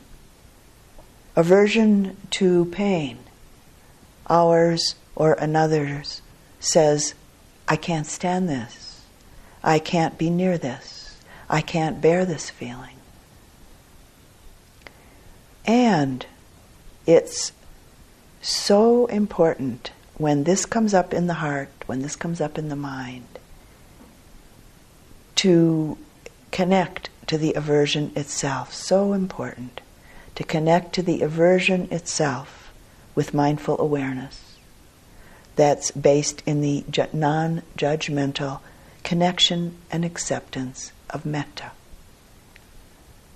[1.36, 3.18] Aversion to pain,
[4.30, 6.22] ours or another's
[6.60, 7.14] says,
[7.68, 9.06] I can't stand this.
[9.64, 11.18] I can't be near this.
[11.50, 12.96] I can't bear this feeling.
[15.66, 16.26] And
[17.06, 17.52] it's
[18.42, 22.76] so important when this comes up in the heart, when this comes up in the
[22.76, 23.40] mind,
[25.36, 25.98] to
[26.52, 28.74] connect to the aversion itself.
[28.74, 29.82] So important
[30.34, 32.74] to connect to the aversion itself
[33.14, 34.58] with mindful awareness
[35.56, 38.62] that's based in the non judgmental
[39.04, 41.72] connection and acceptance of metta.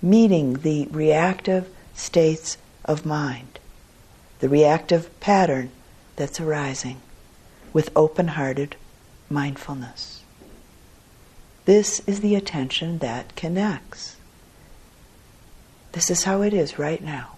[0.02, 3.60] Meeting the reactive states of mind,
[4.40, 5.70] the reactive pattern
[6.16, 7.00] that's arising
[7.72, 8.74] with open hearted
[9.30, 10.13] mindfulness.
[11.64, 14.16] This is the attention that connects.
[15.92, 17.36] This is how it is right now.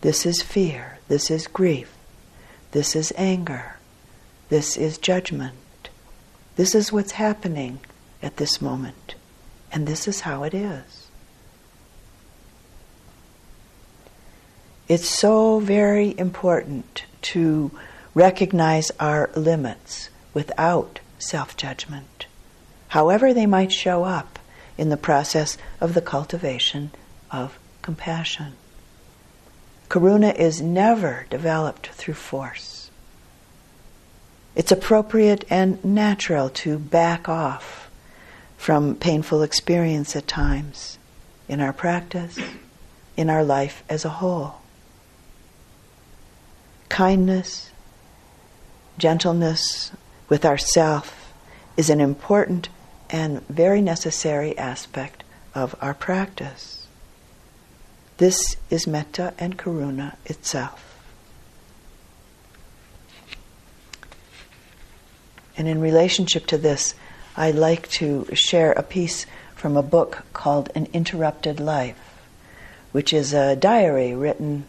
[0.00, 0.98] This is fear.
[1.08, 1.94] This is grief.
[2.72, 3.76] This is anger.
[4.48, 5.54] This is judgment.
[6.56, 7.80] This is what's happening
[8.22, 9.14] at this moment.
[9.70, 11.08] And this is how it is.
[14.88, 17.70] It's so very important to
[18.14, 22.26] recognize our limits without self judgment,
[22.92, 24.38] however they might show up
[24.76, 26.90] in the process of the cultivation
[27.30, 28.52] of compassion.
[29.88, 32.90] Karuna is never developed through force.
[34.54, 37.90] It's appropriate and natural to back off
[38.58, 40.98] from painful experience at times
[41.48, 42.38] in our practice,
[43.16, 44.56] in our life as a whole.
[46.90, 47.70] Kindness,
[48.98, 49.92] gentleness
[50.28, 51.32] with ourself
[51.78, 52.68] is an important
[53.12, 55.22] and very necessary aspect
[55.54, 56.86] of our practice.
[58.16, 60.88] This is metta and karuna itself.
[65.56, 66.94] And in relationship to this,
[67.36, 71.98] I'd like to share a piece from a book called An Interrupted Life,
[72.92, 74.64] which is a diary written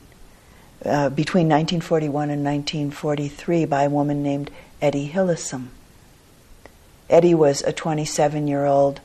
[0.86, 4.52] uh, between 1941 and 1943 by a woman named
[4.82, 5.70] Etty Hillesum.
[7.10, 9.02] Etty was a 27 year old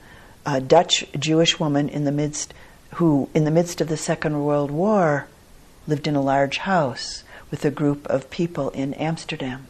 [0.46, 2.54] uh, Dutch Jewish woman in the midst
[2.94, 5.26] who, in the midst of the Second World War,
[5.87, 9.66] lived in a large house with a group of people in Amsterdam.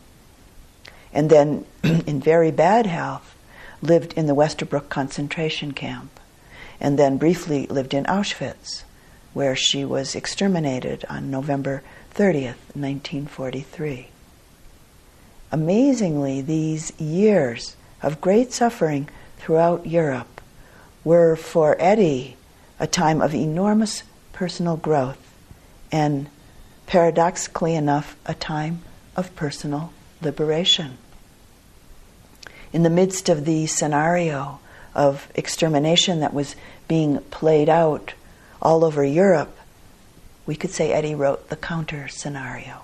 [1.12, 3.34] And then, in very bad health,
[3.82, 6.20] lived in the Westerbork concentration camp.
[6.80, 8.84] And then briefly lived in Auschwitz,
[9.34, 11.82] where she was exterminated on November
[12.14, 14.08] 30th, 1943.
[15.50, 20.40] Amazingly, these years of great suffering throughout Europe
[21.04, 22.36] were for Etty
[22.80, 25.18] a time of enormous personal growth
[25.90, 26.28] and,
[26.86, 28.82] paradoxically enough, a time
[29.16, 29.92] of personal
[30.22, 30.96] liberation.
[32.72, 34.60] In the midst of the scenario
[34.94, 36.54] of extermination that was
[36.86, 38.14] being played out
[38.60, 39.56] all over Europe,
[40.46, 42.82] we could say Etty wrote the counter scenario.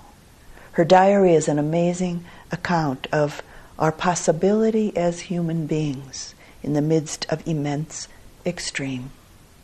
[0.73, 3.41] Her diary is an amazing account of
[3.77, 8.07] our possibility as human beings in the midst of immense
[8.45, 9.11] extreme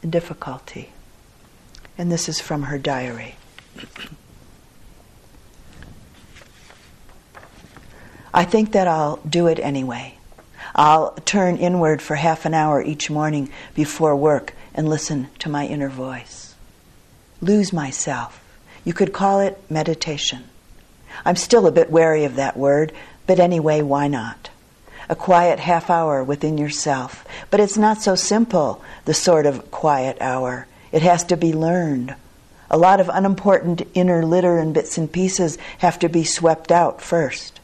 [0.07, 0.89] difficulty.
[1.97, 3.36] And this is from her diary.
[8.34, 10.18] I think that I'll do it anyway.
[10.74, 15.68] I'll turn inward for half an hour each morning before work and listen to my
[15.68, 16.55] inner voice.
[17.41, 18.43] Lose myself.
[18.86, 20.45] You could call it meditation.
[21.26, 22.93] I'm still a bit wary of that word,
[23.28, 24.49] but anyway, why not?
[25.09, 27.26] A quiet half hour within yourself.
[27.49, 30.67] But it's not so simple, the sort of quiet hour.
[30.91, 32.15] It has to be learned.
[32.69, 37.01] A lot of unimportant inner litter and bits and pieces have to be swept out
[37.01, 37.59] first.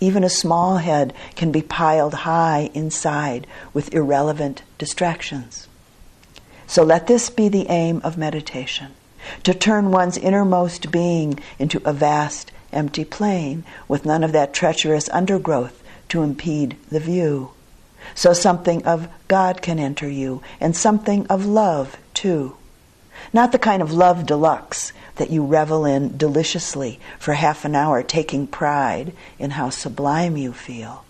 [0.00, 5.68] Even a small head can be piled high inside with irrelevant distractions.
[6.66, 8.92] So let this be the aim of meditation
[9.42, 15.08] to turn one's innermost being into a vast, empty plain with none of that treacherous
[15.10, 17.50] undergrowth to impede the view.
[18.14, 22.56] So something of God can enter you, and something of love, too.
[23.32, 28.02] Not the kind of love deluxe that you revel in deliciously for half an hour,
[28.02, 31.04] taking pride in how sublime you feel,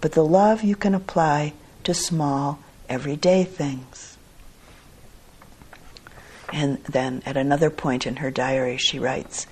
[0.00, 1.52] but the love you can apply
[1.84, 4.16] to small, everyday things.
[6.52, 9.46] And then at another point in her diary, she writes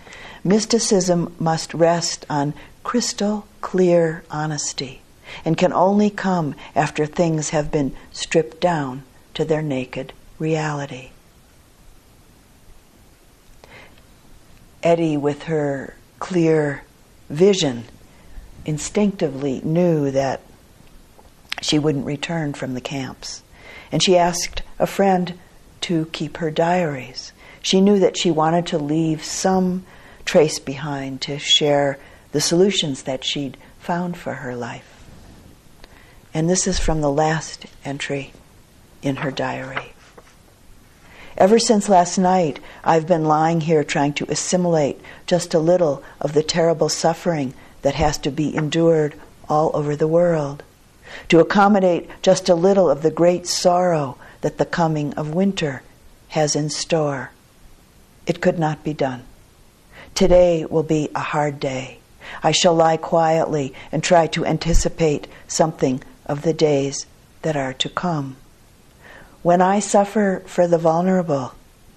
[0.47, 5.03] Mysticism must rest on crystal clear honesty
[5.45, 9.03] and can only come after things have been stripped down
[9.35, 11.11] to their naked reality.
[14.85, 16.85] Etty, with her clear
[17.29, 17.83] vision,
[18.65, 20.43] instinctively knew that
[21.61, 23.43] she wouldn't return from the camps.
[23.91, 25.37] And she asked a friend
[25.81, 27.33] to keep her diaries.
[27.63, 29.85] She knew that she wanted to leave some
[30.27, 31.99] trace behind to share
[32.33, 35.05] the solutions that she'd found for her life.
[36.35, 38.33] And this is from the last entry
[39.01, 39.95] in her diary.
[41.39, 46.33] Ever since last night, I've been lying here trying to assimilate just a little of
[46.33, 49.15] the terrible suffering that has to be endured
[49.49, 50.63] all over the world,
[51.29, 55.83] to accommodate just a little of the great sorrow that the coming of winter
[56.29, 57.31] has in store.
[58.27, 59.23] It could not be done.
[60.17, 61.99] Today will be a hard day.
[62.43, 67.05] I shall lie quietly and try to anticipate something of the days
[67.43, 68.37] that are to come.
[69.43, 71.53] When I suffer for the vulnerable,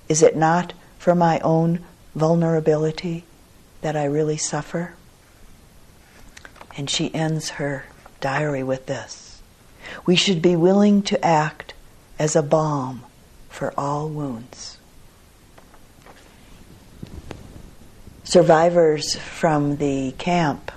[0.09, 1.79] is it not for my own
[2.13, 3.23] vulnerability
[3.79, 4.95] that I really suffer?
[6.75, 7.85] And she ends her
[8.19, 9.41] diary with this
[10.05, 11.73] We should be willing to act
[12.19, 13.05] as a balm
[13.47, 14.78] for all wounds.
[18.29, 20.71] Survivors from the camp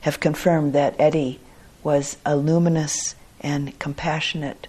[0.00, 1.38] have confirmed that Etty
[1.84, 4.66] was a luminous and compassionate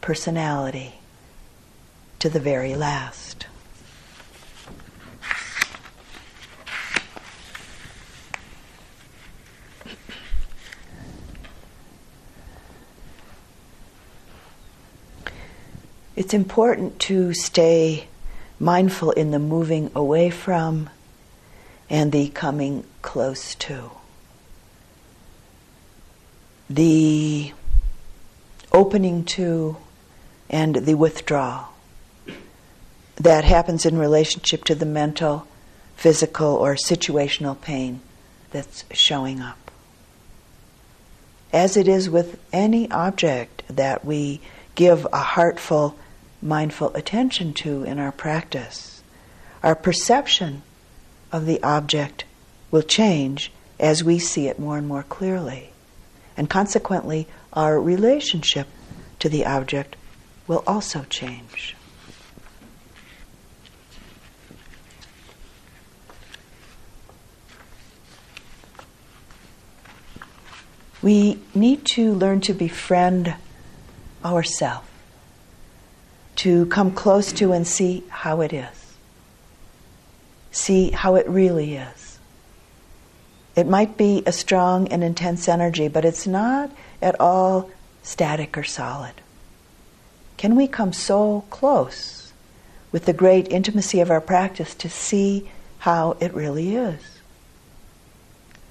[0.00, 0.94] personality
[2.18, 3.46] to the very last.
[16.16, 18.08] It's important to stay
[18.58, 20.88] mindful in the moving away from
[21.90, 23.90] and the coming close to.
[26.68, 27.52] The
[28.72, 29.76] opening to
[30.48, 31.68] and the withdrawal
[33.16, 35.46] that happens in relationship to the mental,
[35.96, 38.00] physical, or situational pain
[38.50, 39.70] that's showing up.
[41.52, 44.40] As it is with any object that we
[44.74, 45.96] give a heartful,
[46.42, 49.02] mindful attention to in our practice,
[49.62, 50.62] our perception
[51.34, 52.24] of the object
[52.70, 55.70] will change as we see it more and more clearly.
[56.36, 58.68] And consequently, our relationship
[59.18, 59.96] to the object
[60.46, 61.74] will also change.
[71.02, 73.34] We need to learn to befriend
[74.24, 74.86] ourselves,
[76.36, 78.83] to come close to and see how it is,
[80.54, 82.18] see how it really is.
[83.56, 86.70] It might be a strong and intense energy, but it's not
[87.02, 87.70] at all
[88.02, 89.14] static or solid.
[90.36, 92.32] Can we come so close
[92.92, 97.00] with the great intimacy of our practice to see how it really is?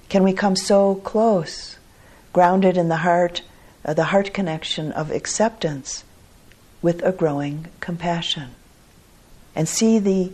[0.08, 1.78] Can we come so close,
[2.32, 3.42] grounded in the heart,
[3.84, 6.04] uh, the heart connection of acceptance
[6.80, 8.50] with a growing compassion,
[9.54, 10.32] and see the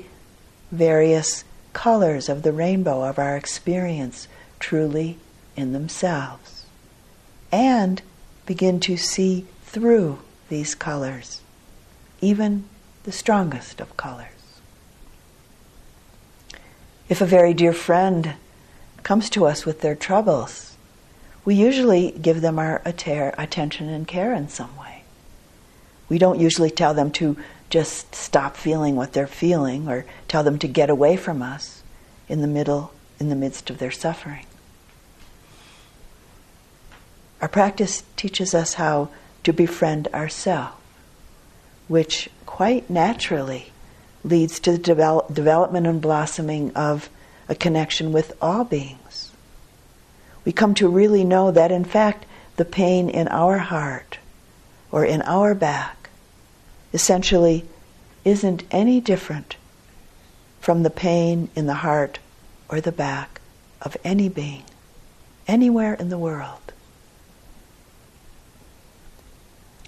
[0.70, 5.18] various colors of the rainbow of our experience truly
[5.56, 6.64] in themselves,
[7.52, 8.02] and
[8.46, 10.18] begin to see through
[10.48, 11.40] these colors,
[12.20, 12.64] even
[13.04, 14.26] the strongest of colors.
[17.08, 18.34] If a very dear friend
[19.02, 20.76] comes to us with their troubles,
[21.44, 25.02] we usually give them our attention and care in some way.
[26.08, 27.36] We don't usually tell them to
[27.70, 31.82] just stop feeling what they're feeling or tell them to get away from us
[32.28, 34.46] in the middle in the midst of their suffering.
[37.40, 39.08] Our practice teaches us how
[39.44, 40.76] to befriend ourselves,
[41.88, 43.72] which quite naturally
[44.24, 47.08] leads to the develop, development and blossoming of
[47.48, 49.32] a connection with all beings.
[50.44, 54.18] We come to really know that, in fact, the pain in our heart
[54.90, 55.99] or in our back
[56.92, 57.64] essentially
[58.24, 59.56] isn't any different
[60.60, 62.18] from the pain in the heart
[62.68, 63.40] or the back
[63.80, 64.62] of any being,
[65.46, 66.72] anywhere in the world.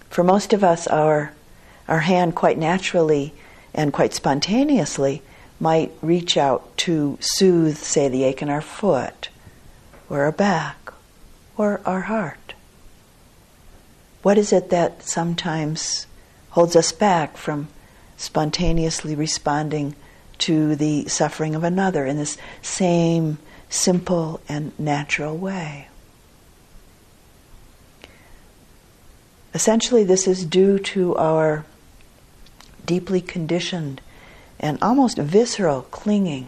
[0.09, 1.33] For most of us, our,
[1.89, 3.33] our hand quite naturally
[3.75, 5.23] and quite spontaneously
[5.59, 9.29] might reach out to soothe, say, the ache in our foot,
[10.11, 10.93] or our back,
[11.57, 12.55] or our heart.
[14.23, 16.07] What is it that sometimes
[16.53, 17.69] holds us back from
[18.17, 19.95] spontaneously responding
[20.39, 23.39] to the suffering of another in this same
[23.69, 25.89] simple and natural way?
[29.55, 31.65] Essentially, this is due to our
[32.87, 34.01] deeply conditioned
[34.59, 36.47] and almost visceral clinging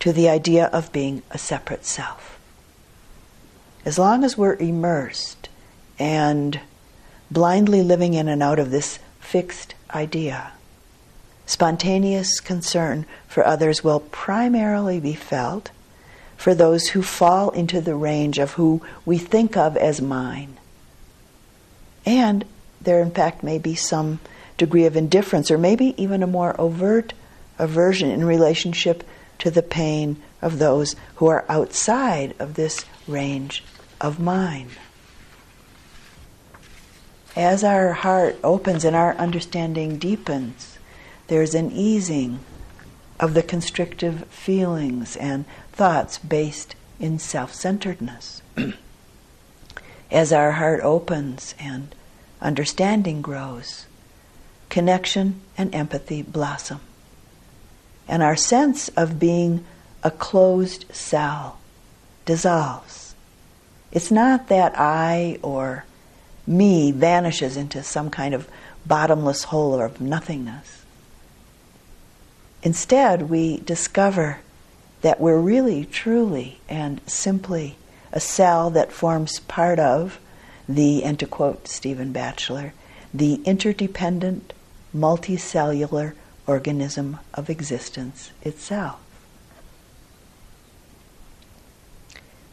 [0.00, 2.38] to the idea of being a separate self.
[3.84, 5.48] As long as we're immersed
[5.98, 6.60] and
[7.30, 10.52] blindly living in and out of this fixed idea,
[11.46, 15.70] spontaneous concern for others will primarily be felt
[16.36, 20.56] for those who fall into the range of who we think of as mine
[22.06, 22.44] and
[22.80, 24.20] there, in fact, may be some
[24.56, 27.12] degree of indifference or maybe even a more overt
[27.58, 29.02] aversion in relationship
[29.40, 33.64] to the pain of those who are outside of this range
[34.00, 34.70] of mind.
[37.36, 40.78] As our heart opens and our understanding deepens,
[41.26, 42.40] there's an easing
[43.20, 48.40] of the constrictive feelings and thoughts based in self centeredness.
[50.10, 51.94] As our heart opens and
[52.40, 53.84] understanding grows,
[54.70, 56.80] connection and empathy blossom.
[58.08, 59.64] And our sense of being
[60.02, 61.58] a closed cell
[62.24, 63.14] dissolves.
[63.92, 65.84] It's not that I or
[66.46, 68.48] me vanishes into some kind of
[68.86, 70.84] bottomless hole of nothingness.
[72.62, 74.38] Instead, we discover
[75.02, 77.76] that we're really, truly, and simply
[78.12, 80.18] a cell that forms part of
[80.68, 82.72] the, and to quote Stephen Batchelor,
[83.12, 84.52] the interdependent,
[84.94, 86.14] multicellular
[86.46, 88.98] organism of existence itself.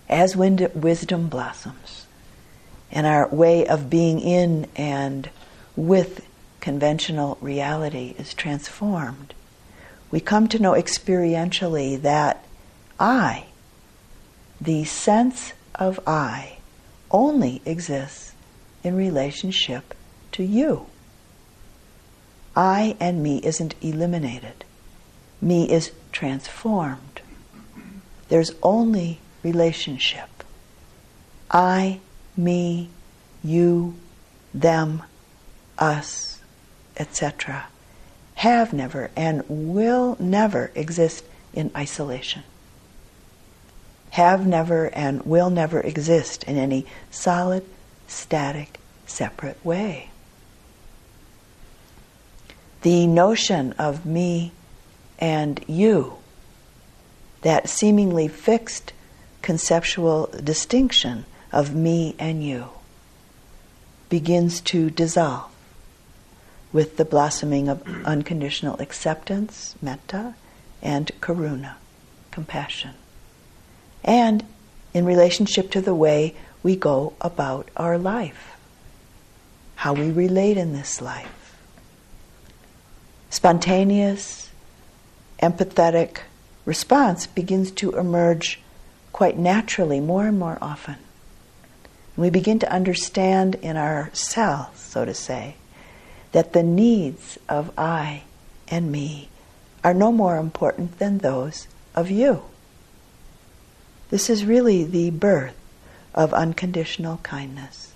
[0.09, 2.02] As wisdom blossoms
[2.93, 5.29] and our way of being in and
[5.75, 6.25] with
[6.61, 9.33] conventional reality is transformed,
[10.11, 12.45] we come to know experientially that
[12.99, 13.47] I,
[14.61, 16.59] the sense of I,
[17.09, 18.33] only exists
[18.83, 19.95] in relationship
[20.33, 20.85] to you.
[22.55, 24.65] I and me isn't eliminated.
[25.41, 27.21] Me is transformed.
[28.29, 30.29] There's only relationship.
[31.49, 31.99] I,
[32.37, 32.89] me,
[33.43, 33.95] you,
[34.53, 35.03] them,
[35.77, 36.39] us,
[36.97, 37.65] etc.,
[38.35, 41.23] have never and will never exist
[41.53, 42.43] in isolation
[44.13, 47.65] have never and will never exist in any solid,
[48.05, 50.11] static, separate way.
[52.83, 54.51] The notion of me
[55.17, 56.17] and you,
[57.41, 58.93] that seemingly fixed
[59.41, 62.69] conceptual distinction of me and you,
[64.09, 65.49] begins to dissolve
[66.73, 70.35] with the blossoming of unconditional acceptance, metta,
[70.81, 71.75] and karuna,
[72.31, 72.95] compassion
[74.03, 74.43] and
[74.93, 78.57] in relationship to the way we go about our life,
[79.75, 81.57] how we relate in this life.
[83.29, 84.51] Spontaneous,
[85.41, 86.19] empathetic
[86.65, 88.61] response begins to emerge
[89.11, 90.97] quite naturally more and more often.
[92.15, 95.55] We begin to understand in ourselves, so to say,
[96.31, 98.23] that the needs of I
[98.67, 99.29] and me
[99.83, 102.43] are no more important than those of you.
[104.09, 105.55] This is really the birth
[106.13, 107.93] of unconditional kindness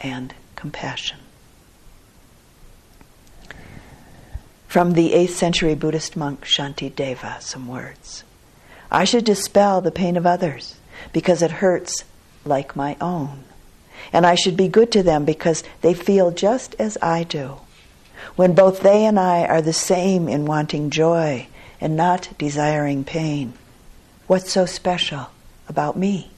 [0.00, 1.18] and compassion.
[4.66, 8.24] From the 8th century Buddhist monk Shantideva, some words.
[8.90, 10.76] I should dispel the pain of others
[11.12, 12.04] because it hurts
[12.44, 13.44] like my own.
[14.12, 17.58] And I should be good to them because they feel just as I do.
[18.36, 21.48] When both they and I are the same in wanting joy
[21.80, 23.54] and not desiring pain,
[24.26, 25.28] what's so special
[25.68, 26.30] about me?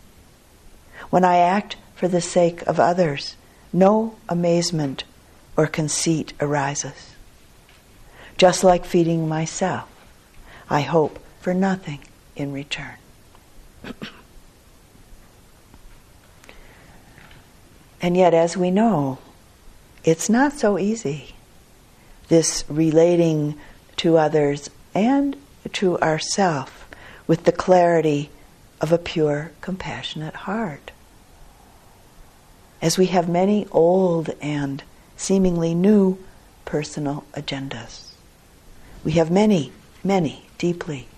[1.11, 3.37] When I act for the sake of others,
[3.73, 5.05] no amazement
[5.57, 7.15] or conceit arises.
[8.37, 9.89] Just like feeding myself,
[10.69, 12.01] I hope for nothing
[12.35, 12.97] in return.
[18.05, 19.17] And yet, as we know,
[20.05, 21.35] it's not so easy.
[22.29, 23.59] This relating
[23.97, 25.35] to others and
[25.73, 26.87] to ourself
[27.27, 28.29] with the clarity
[28.79, 30.91] of a pure, compassionate heart.
[32.83, 34.83] As we have many old and
[35.17, 36.23] seemingly new
[36.67, 38.11] personal agendas.
[39.03, 39.73] We have many,
[40.05, 41.09] many deeply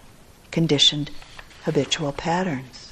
[0.53, 1.11] conditioned
[1.64, 2.86] habitual patterns.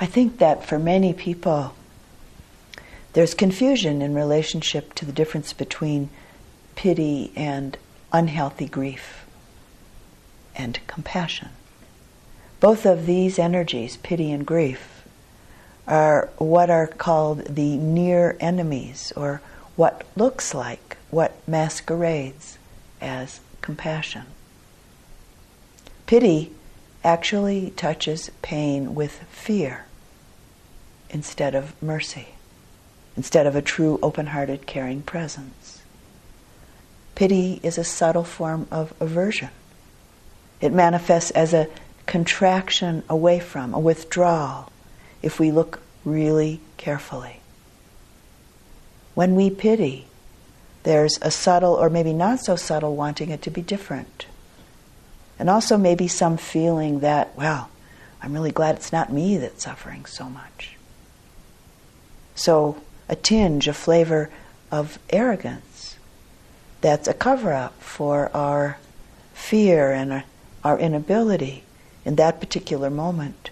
[0.00, 1.74] I think that for many people,
[3.12, 6.10] there's confusion in relationship to the difference between
[6.74, 7.76] pity and
[8.12, 9.24] unhealthy grief
[10.56, 11.50] and compassion.
[12.60, 15.04] Both of these energies, pity and grief,
[15.86, 19.42] are what are called the near enemies, or
[19.76, 22.58] what looks like, what masquerades
[23.00, 24.24] as compassion.
[26.06, 26.52] Pity
[27.04, 29.84] actually touches pain with fear
[31.10, 32.28] instead of mercy,
[33.16, 35.82] instead of a true open hearted, caring presence.
[37.14, 39.50] Pity is a subtle form of aversion.
[40.60, 41.68] It manifests as a
[42.06, 44.72] contraction away from, a withdrawal,
[45.22, 47.40] if we look really carefully.
[49.14, 50.06] When we pity,
[50.82, 54.26] there's a subtle or maybe not so subtle wanting it to be different.
[55.38, 57.70] And also maybe some feeling that, well,
[58.22, 60.76] I'm really glad it's not me that's suffering so much.
[62.34, 64.30] So a tinge, a flavor
[64.70, 65.96] of arrogance
[66.80, 68.78] that's a cover up for our
[69.32, 70.24] fear and
[70.62, 71.64] our inability
[72.04, 73.50] in that particular moment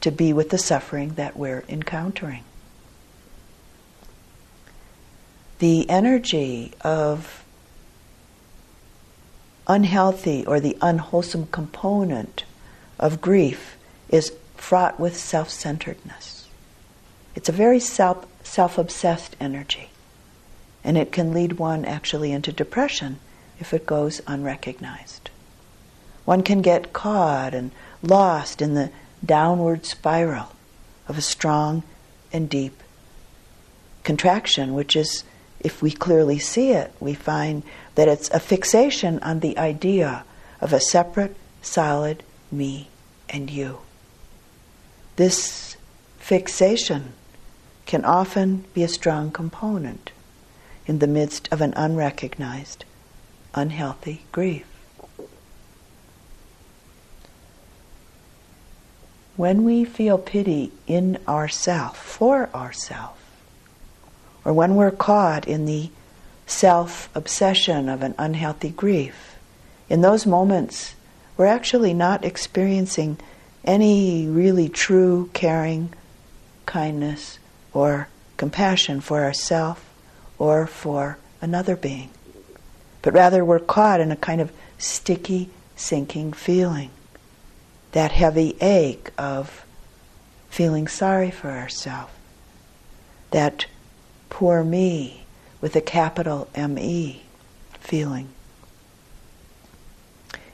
[0.00, 2.44] to be with the suffering that we're encountering.
[5.58, 7.44] The energy of
[9.70, 12.42] unhealthy or the unwholesome component
[12.98, 13.76] of grief
[14.08, 16.48] is fraught with self centeredness.
[17.36, 19.90] It's a very self obsessed energy,
[20.82, 23.20] and it can lead one actually into depression
[23.60, 25.30] if it goes unrecognized.
[26.24, 27.70] One can get caught and
[28.02, 28.90] lost in the
[29.24, 30.48] downward spiral
[31.06, 31.84] of a strong
[32.32, 32.82] and deep
[34.02, 35.22] contraction, which is,
[35.60, 37.62] if we clearly see it, we find
[38.00, 40.24] that it's a fixation on the idea
[40.58, 42.88] of a separate, solid me
[43.28, 43.76] and you.
[45.16, 45.76] This
[46.18, 47.12] fixation
[47.84, 50.12] can often be a strong component
[50.86, 52.86] in the midst of an unrecognized,
[53.54, 54.64] unhealthy grief.
[59.36, 63.18] when we feel pity in ourself, for ourself,
[64.42, 65.90] or when we're caught in the
[66.50, 69.36] self obsession of an unhealthy grief,
[69.88, 70.94] in those moments,
[71.36, 73.18] we're actually not experiencing
[73.64, 75.92] any really true caring,
[76.66, 77.38] kindness,
[77.72, 79.84] or compassion for ourself
[80.38, 82.10] or for another being.
[83.02, 86.90] But rather, we're caught in a kind of sticky, sinking feeling.
[87.92, 89.64] That heavy ache of
[90.48, 92.12] feeling sorry for ourselves,
[93.30, 93.66] that
[94.28, 95.19] poor me
[95.60, 97.22] with a capital M E
[97.80, 98.28] feeling.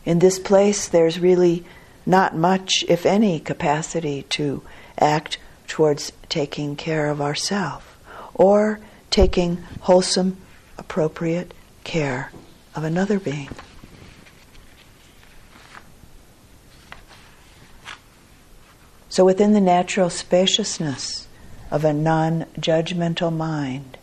[0.04, 1.64] In this place, there's really
[2.06, 4.62] not much, if any, capacity to
[4.98, 7.84] act towards taking care of ourselves
[8.34, 8.78] or
[9.10, 10.36] taking wholesome,
[10.78, 11.52] appropriate
[11.82, 12.30] care
[12.74, 13.50] of another being.
[19.08, 21.26] So, within the natural spaciousness
[21.70, 23.96] of a non judgmental mind,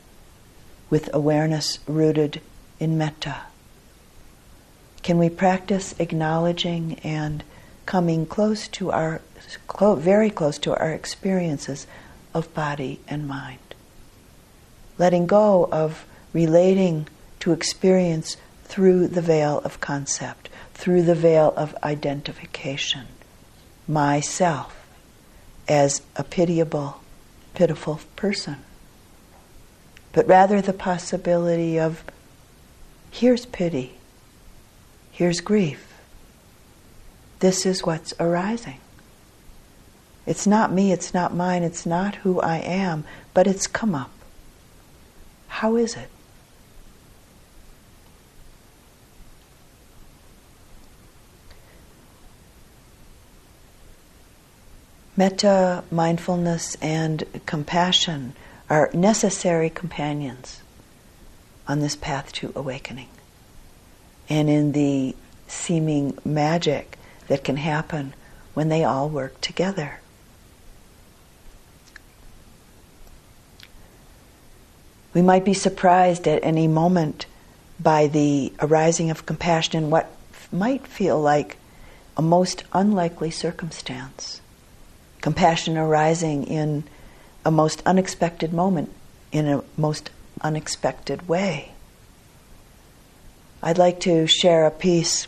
[0.90, 2.42] with awareness rooted
[2.80, 3.42] in metta,
[5.04, 7.44] can we practice acknowledging and
[7.86, 9.22] coming close to our,
[9.98, 11.88] very close to our experiences
[12.34, 13.60] of body and mind?
[14.98, 17.08] Letting go of relating
[17.42, 23.08] to experience through the veil of concept, through the veil of identification,
[23.88, 24.88] myself
[25.68, 27.02] as a pitiable,
[27.54, 28.58] pitiful person.
[30.14, 32.03] But rather the possibility of
[33.11, 33.97] here's pity,
[35.11, 35.93] here's grief.
[37.39, 38.80] This is what's arising.
[40.26, 43.03] It's not me, it's not mine, it's not who I am,
[43.34, 44.11] but it's come up.
[45.47, 46.09] How is it?
[55.18, 58.34] Metta, mindfulness, and compassion
[58.70, 60.61] are necessary companions
[61.68, 63.09] on this path to awakening.
[64.30, 65.16] And in the
[65.47, 66.97] seeming magic
[67.28, 68.14] that can happen
[68.53, 69.99] when they all work together.
[75.14, 77.28] We might be surprised at any moment
[77.80, 80.09] by the arising of compassion in what
[80.51, 81.57] might feel like
[82.18, 84.41] a most unlikely circumstance.
[85.22, 86.84] Compassion arising in
[87.46, 88.91] a most unexpected moment,
[89.32, 90.10] in a most
[90.41, 91.72] unexpected way.
[93.62, 95.28] I'd like to share a piece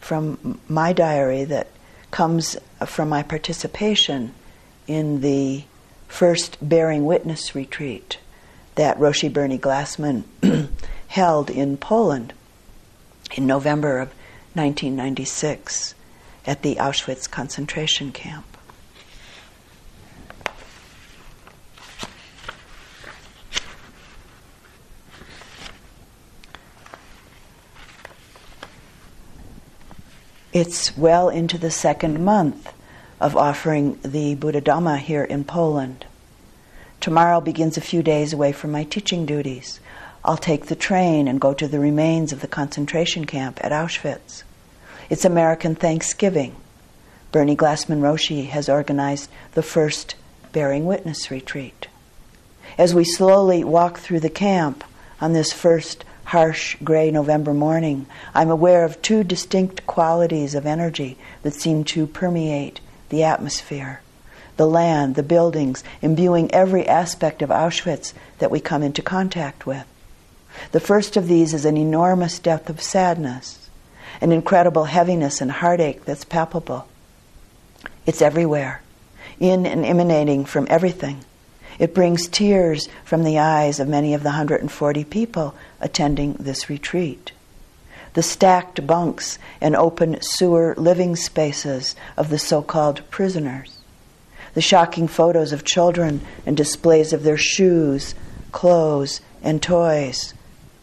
[0.00, 1.68] from my diary that
[2.10, 2.56] comes
[2.86, 4.34] from my participation
[4.86, 5.64] in the
[6.08, 8.18] first Bearing Witness retreat
[8.74, 10.24] that Roshi Bernie Glassman
[11.08, 12.32] held in Poland
[13.34, 14.08] in November of
[14.54, 15.94] 1996
[16.46, 18.51] at the Auschwitz concentration camp.
[30.52, 32.74] It's well into the second month
[33.18, 36.04] of offering the Buddha Dhamma here in Poland.
[37.00, 39.80] Tomorrow begins a few days away from my teaching duties.
[40.22, 44.42] I'll take the train and go to the remains of the concentration camp at Auschwitz.
[45.08, 46.54] It's American Thanksgiving.
[47.30, 50.16] Bernie Glassman Roshi has organized the first
[50.52, 51.88] Bearing Witness retreat.
[52.76, 54.84] As we slowly walk through the camp
[55.18, 61.18] on this first harsh gray November morning, I'm aware of two distinct qualities of energy
[61.42, 62.80] that seem to permeate
[63.10, 64.00] the atmosphere
[64.56, 69.84] the land, the buildings, imbuing every aspect of Auschwitz that we come into contact with.
[70.72, 73.68] The first of these is an enormous depth of sadness,
[74.22, 76.86] an incredible heaviness and heartache that's palpable.
[78.06, 78.80] It's everywhere,
[79.38, 81.24] in and emanating from everything.
[81.82, 87.32] It brings tears from the eyes of many of the 140 people attending this retreat.
[88.14, 93.80] The stacked bunks and open sewer living spaces of the so called prisoners
[94.54, 98.14] the shocking photos of children and displays of their shoes,
[98.52, 100.34] clothes, and toys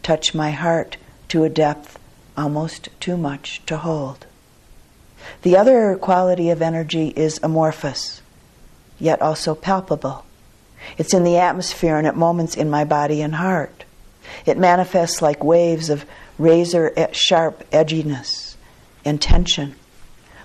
[0.03, 0.97] touch my heart
[1.29, 1.97] to a depth
[2.35, 4.25] almost too much to hold.
[5.43, 8.21] The other quality of energy is amorphous,
[8.99, 10.25] yet also palpable.
[10.97, 13.86] It's in the atmosphere and at moments in my body and heart.
[14.45, 16.05] It manifests like waves of
[16.38, 18.55] razor sharp edginess
[19.03, 19.75] and tension,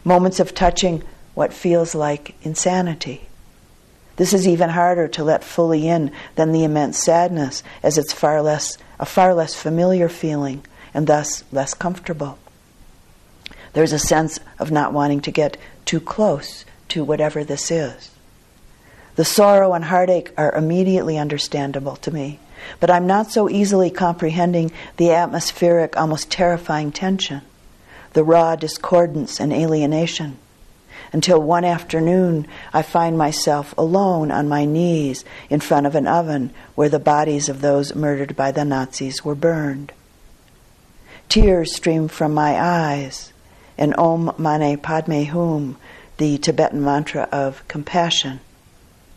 [0.05, 1.03] moments of touching
[1.35, 3.29] what feels like insanity.
[4.17, 8.43] This is even harder to let fully in than the immense sadness, as it's far
[8.43, 12.39] less a far less familiar feeling and thus less comfortable.
[13.73, 18.14] There's a sense of not wanting to get too close to whatever this is.
[19.17, 22.41] The sorrow and heartache are immediately understandable to me,
[22.81, 27.43] but I'm not so easily comprehending the atmospheric, almost terrifying tension,
[28.13, 30.39] the raw discordance and alienation
[31.15, 36.53] until one afternoon I find myself alone on my knees in front of an oven
[36.75, 39.93] where the bodies of those murdered by the Nazis were burned.
[41.29, 43.33] Tears stream from my eyes,
[43.79, 45.77] and Om Mani Padme Hum,
[46.17, 48.41] the Tibetan mantra of compassion,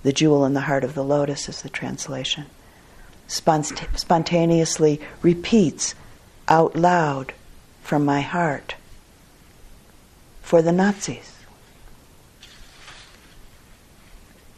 [0.08, 2.46] the jewel in the heart of the lotus is the translation,
[3.28, 5.96] spont- spontaneously repeats
[6.48, 7.34] out loud
[7.82, 8.76] from my heart
[10.42, 11.34] for the Nazis.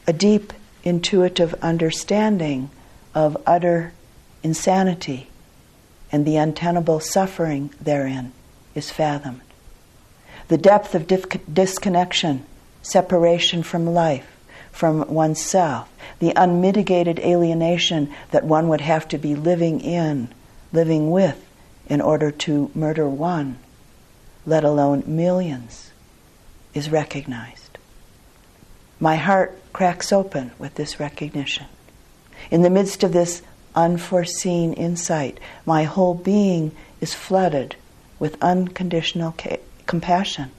[0.06, 2.70] a deep intuitive understanding
[3.16, 3.92] of utter
[4.44, 5.30] insanity
[6.12, 8.32] and the untenable suffering therein
[8.76, 9.42] is fathomed.
[10.48, 12.46] The depth of disconnection,
[12.84, 14.39] separation from life,
[14.80, 20.30] from oneself, the unmitigated alienation that one would have to be living in,
[20.72, 21.46] living with,
[21.88, 23.58] in order to murder one,
[24.46, 25.92] let alone millions,
[26.74, 27.78] is recognized.
[29.02, 31.66] My heart cracks open with this recognition.
[32.50, 33.42] In the midst of this
[33.76, 36.72] unforeseen insight, my whole being
[37.02, 37.76] is flooded
[38.18, 40.52] with unconditional ca- compassion,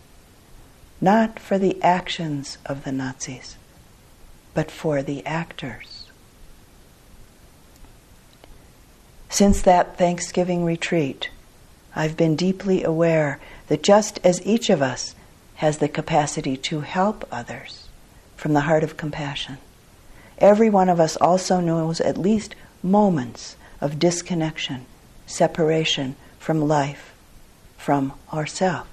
[1.01, 3.57] not for the actions of the Nazis,
[4.55, 6.07] but for the actors.
[9.29, 11.31] Since that Thanksgiving retreat,
[11.95, 13.39] I've been deeply aware
[13.69, 15.15] that just as each of us
[15.57, 17.89] has the capacity to help others
[18.37, 19.59] from the heart of compassion,
[20.39, 24.87] every one of us also knows at least moments of disconnection,
[25.27, 27.15] separation from life,
[27.77, 28.89] from ourself.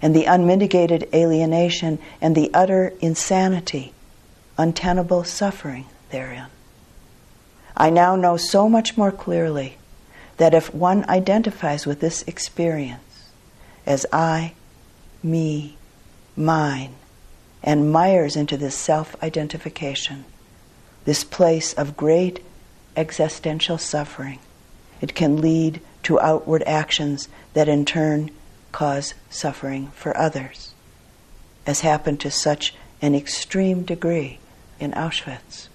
[0.00, 3.92] And the unmitigated alienation and the utter insanity,
[4.58, 6.48] untenable suffering therein.
[7.76, 9.78] I now know so much more clearly
[10.36, 13.30] that if one identifies with this experience
[13.86, 14.54] as I,
[15.22, 15.78] me,
[16.36, 16.94] mine,
[17.62, 20.24] and mires into this self identification,
[21.04, 22.44] this place of great
[22.96, 24.40] existential suffering,
[25.00, 28.30] it can lead to outward actions that in turn
[28.72, 30.74] cause suffering for others,
[31.64, 34.38] as happened to such an extreme degree
[34.80, 35.68] in Auschwitz.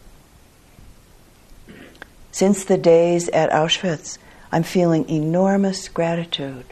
[2.32, 4.18] Since the days at Auschwitz,
[4.52, 6.66] I'm feeling enormous gratitude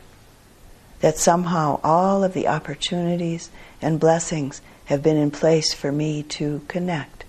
[1.01, 3.49] that somehow all of the opportunities
[3.81, 7.25] and blessings have been in place for me to connect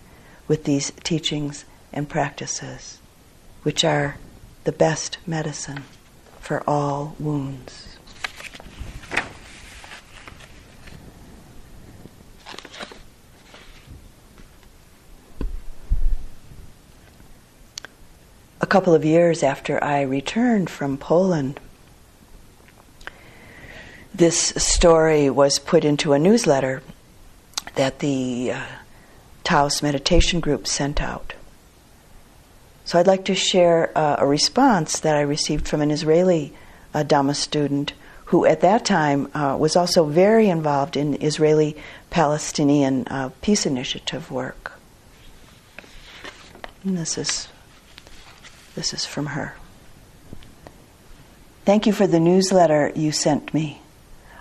[0.48, 2.98] with these teachings and practices,
[3.62, 4.16] which are
[4.64, 5.84] the best medicine
[6.40, 7.91] for all wounds.
[18.62, 21.58] A couple of years after I returned from Poland,
[24.14, 26.82] this story was put into a newsletter
[27.74, 28.62] that the uh,
[29.42, 31.34] Taos Meditation Group sent out.
[32.84, 36.54] So I'd like to share uh, a response that I received from an Israeli
[36.94, 37.94] uh, Dhamma student
[38.26, 41.76] who at that time uh, was also very involved in Israeli
[42.10, 44.72] Palestinian uh, peace initiative work.
[46.84, 47.48] And this is
[48.74, 49.54] this is from her.
[51.64, 53.80] Thank you for the newsletter you sent me.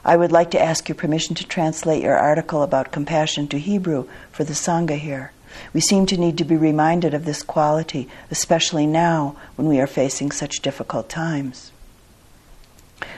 [0.03, 4.07] I would like to ask your permission to translate your article about compassion to Hebrew
[4.31, 5.31] for the Sangha here.
[5.73, 9.87] We seem to need to be reminded of this quality, especially now when we are
[9.87, 11.71] facing such difficult times.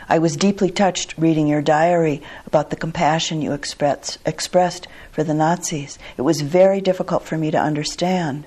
[0.10, 5.34] I was deeply touched reading your diary about the compassion you express, expressed for the
[5.34, 5.98] Nazis.
[6.18, 8.46] It was very difficult for me to understand.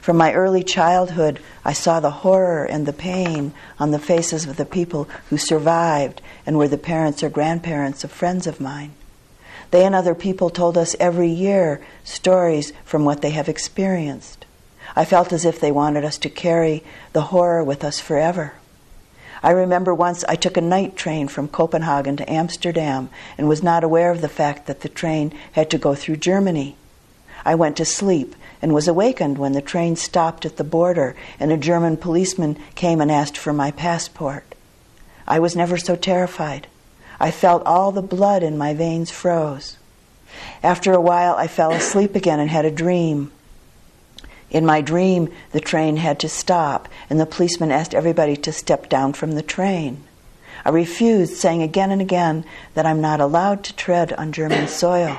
[0.00, 4.56] From my early childhood, I saw the horror and the pain on the faces of
[4.56, 8.92] the people who survived and were the parents or grandparents of friends of mine.
[9.70, 14.44] They and other people told us every year stories from what they have experienced.
[14.94, 18.54] I felt as if they wanted us to carry the horror with us forever.
[19.42, 23.84] I remember once I took a night train from Copenhagen to Amsterdam and was not
[23.84, 26.76] aware of the fact that the train had to go through Germany.
[27.44, 31.52] I went to sleep and was awakened when the train stopped at the border and
[31.52, 34.54] a German policeman came and asked for my passport.
[35.28, 36.66] I was never so terrified.
[37.20, 39.76] I felt all the blood in my veins froze.
[40.62, 43.32] After a while, I fell asleep again and had a dream.
[44.50, 48.88] In my dream, the train had to stop, and the policeman asked everybody to step
[48.88, 50.04] down from the train.
[50.64, 55.18] I refused, saying again and again that I'm not allowed to tread on German soil.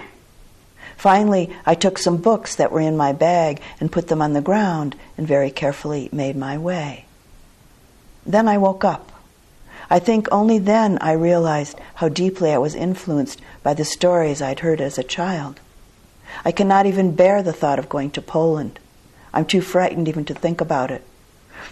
[0.97, 4.41] Finally, I took some books that were in my bag and put them on the
[4.41, 7.05] ground and very carefully made my way.
[8.25, 9.11] Then I woke up.
[9.89, 14.61] I think only then I realized how deeply I was influenced by the stories I'd
[14.61, 15.59] heard as a child.
[16.43, 18.79] I cannot even bear the thought of going to Poland.
[19.33, 21.03] I'm too frightened even to think about it.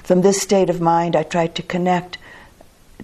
[0.04, 2.18] From this state of mind, I tried to connect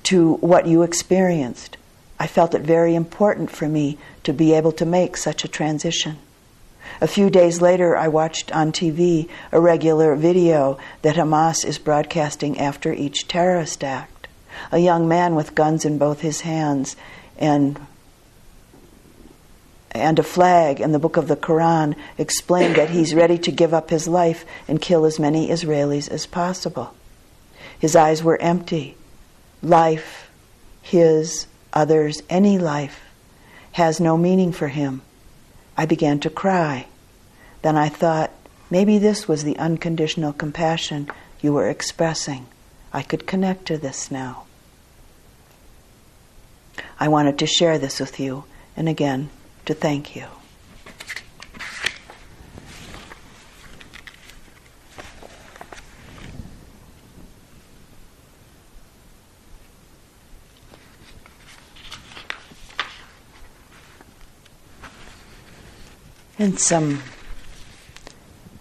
[0.03, 1.78] to what you experienced.
[2.20, 6.17] I felt it very important for me to be able to make such a transition.
[7.01, 12.59] A few days later, I watched on TV a regular video that Hamas is broadcasting
[12.59, 14.28] after each terrorist act.
[14.72, 16.95] A young man with guns in both his hands
[17.38, 17.80] and
[19.91, 23.74] and a flag and the book of the Quran explained that he's ready to give
[23.74, 26.93] up his life and kill as many Israelis as possible.
[27.80, 28.95] His eyes were empty.
[29.63, 30.30] Life,
[30.82, 33.01] his, others, any life,
[33.74, 35.01] has no meaning for him.
[35.78, 36.88] I began to cry.
[37.61, 38.32] Then I thought,
[38.70, 41.09] maybe this was the unconditional compassion
[41.41, 42.47] you were expressing.
[42.91, 44.43] I could connect to this now.
[46.99, 48.45] I wanted to share this with you,
[48.76, 49.30] and again,
[49.65, 50.26] to thank you.
[66.40, 67.04] And some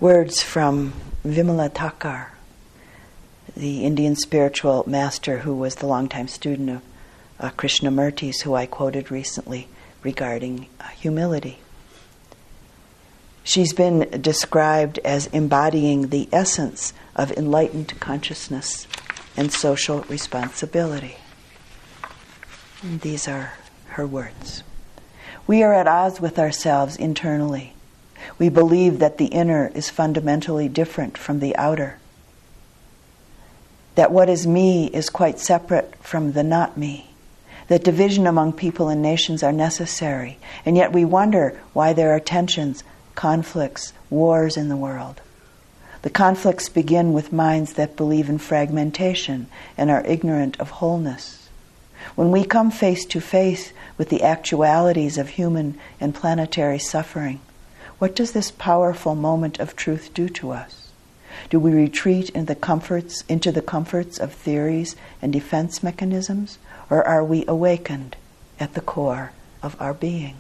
[0.01, 2.31] words from Vimala Thakar.
[3.57, 6.83] the Indian spiritual master who was the longtime student of
[7.39, 9.69] uh, Krishnamurti's, who I quoted recently
[10.03, 11.61] regarding uh, humility.
[13.45, 18.89] She's been described as embodying the essence of enlightened consciousness
[19.37, 21.17] and social responsibility.
[22.83, 23.53] And these are
[23.91, 24.65] her words.
[25.49, 27.73] We are at odds with ourselves internally.
[28.39, 31.99] We believe that the inner is fundamentally different from the outer.
[33.95, 37.11] That what is me is quite separate from the not me.
[37.69, 40.39] That division among people and nations are necessary.
[40.67, 42.85] And yet we wonder why there are tensions,
[43.15, 45.23] conflicts, wars in the world.
[46.03, 49.47] The conflicts begin with minds that believe in fragmentation
[49.79, 51.48] and are ignorant of wholeness.
[52.15, 57.41] When we come face to face with the actualities of human and planetary suffering,
[57.99, 60.91] what does this powerful moment of truth do to us?
[61.51, 66.59] Do we retreat in the comforts, into the comforts of theories and defense mechanisms,
[66.91, 68.17] or are we awakened
[68.61, 69.33] at the core
[69.63, 70.37] of our being?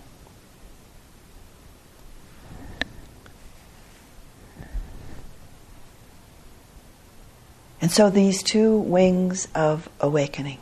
[7.80, 10.58] And so these two wings of awakening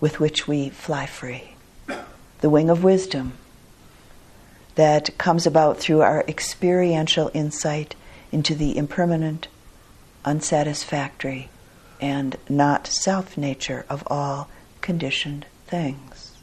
[0.00, 1.56] with which we fly free
[2.40, 3.32] the wing of wisdom
[4.74, 7.94] that comes about through our experiential insight
[8.30, 9.48] into the impermanent,
[10.24, 11.48] unsatisfactory,
[12.00, 14.48] and not self nature of all
[14.82, 16.36] conditioned things.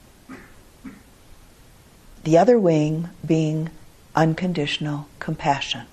[2.24, 3.70] The other wing being
[4.16, 5.86] unconditional compassion,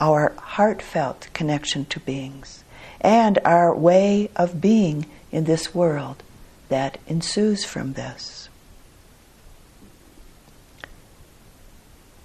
[0.00, 2.64] our heartfelt connection to beings,
[3.00, 6.22] and our way of being in this world
[6.68, 8.48] that ensues from this.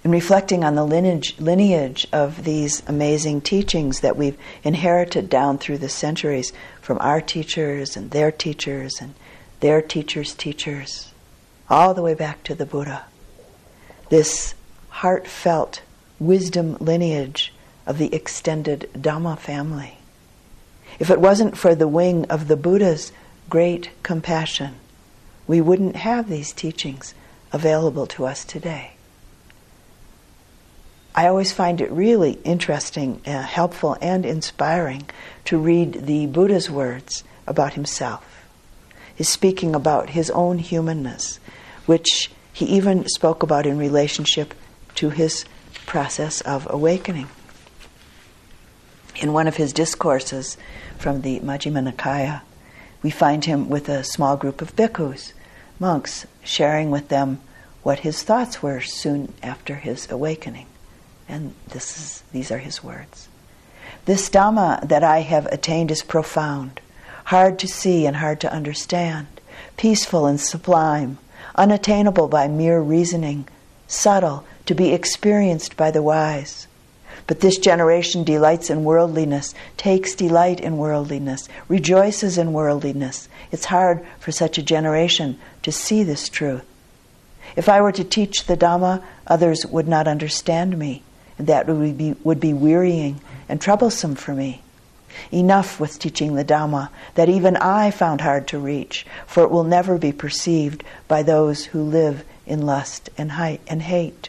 [0.04, 5.78] In reflecting on the lineage, lineage of these amazing teachings that we've inherited down through
[5.78, 9.14] the centuries from our teachers and their teachers and
[9.60, 11.12] their teachers' teachers,
[11.70, 13.04] all the way back to the Buddha,
[14.08, 14.56] this
[14.88, 15.82] heartfelt
[16.18, 17.52] wisdom lineage
[17.86, 19.98] of the extended Dhamma family.
[20.98, 23.12] If it wasn't for the wing of the Buddha's
[23.52, 24.74] great compassion,
[25.46, 27.14] we wouldn't have these teachings
[27.52, 28.92] available to us today.
[31.14, 35.02] I always find it really interesting, uh, helpful, and inspiring
[35.44, 38.24] to read the Buddha's words about himself.
[39.14, 41.38] He's speaking about his own humanness,
[41.84, 44.54] which he even spoke about in relationship
[44.94, 45.44] to his
[45.84, 47.28] process of awakening.
[49.16, 50.56] In one of his discourses
[50.96, 52.40] from the Majjhima Nikaya,
[53.02, 55.32] we find him with a small group of bhikkhus,
[55.78, 57.40] monks, sharing with them
[57.82, 60.66] what his thoughts were soon after his awakening.
[61.28, 63.28] And this is, these are his words.
[64.04, 66.80] This Dhamma that I have attained is profound,
[67.26, 69.26] hard to see and hard to understand,
[69.76, 71.18] peaceful and sublime,
[71.54, 73.46] unattainable by mere reasoning,
[73.86, 76.66] subtle to be experienced by the wise.
[77.26, 83.28] But this generation delights in worldliness, takes delight in worldliness, rejoices in worldliness.
[83.50, 86.64] It's hard for such a generation to see this truth.
[87.54, 91.02] If I were to teach the Dhamma, others would not understand me
[91.38, 94.62] and that would be, would be wearying and troublesome for me.
[95.30, 99.64] Enough with teaching the Dhamma that even I found hard to reach, for it will
[99.64, 104.28] never be perceived by those who live in lust and hate.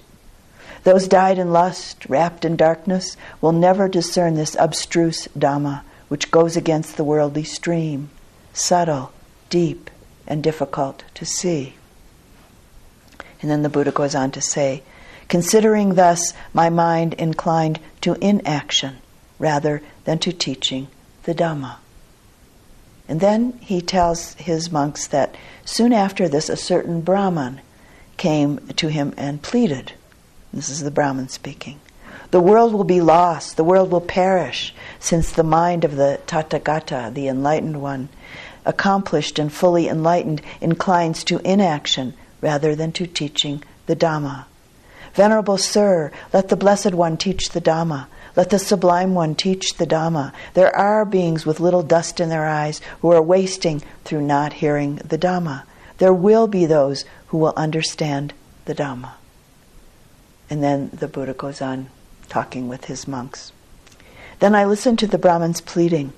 [0.84, 6.58] Those dyed in lust, wrapped in darkness, will never discern this abstruse Dhamma, which goes
[6.58, 8.10] against the worldly stream,
[8.54, 9.12] subtle,
[9.50, 9.90] deep,
[10.28, 11.76] and difficult to see.
[13.42, 14.84] And then the Buddha goes on to say,
[15.28, 18.98] considering thus my mind inclined to inaction
[19.40, 20.88] rather than to teaching
[21.24, 21.78] the Dhamma.
[23.08, 27.62] And then he tells his monks that soon after this, a certain Brahman
[28.18, 29.94] came to him and pleaded.
[30.54, 31.80] This is the Brahman speaking.
[32.30, 37.12] The world will be lost, the world will perish, since the mind of the Tathagata,
[37.12, 38.10] the enlightened one,
[38.64, 44.45] accomplished and fully enlightened, inclines to inaction rather than to teaching the Dhamma.
[45.16, 48.08] Venerable Sir, let the Blessed One teach the Dhamma.
[48.36, 50.34] Let the Sublime One teach the Dhamma.
[50.54, 54.95] There are beings with little dust in their eyes who are wasting through not hearing
[54.97, 55.64] the Dhamma.
[55.97, 58.34] There will be those who will understand
[58.66, 59.14] the Dhamma.
[60.50, 61.88] And then the Buddha goes on
[62.30, 63.52] talking with his monks.
[64.39, 66.14] Then I listened to the Brahman's pleading,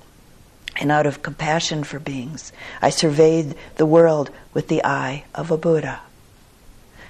[0.80, 2.52] and out of compassion for beings,
[2.82, 6.00] I surveyed the world with the eye of a Buddha.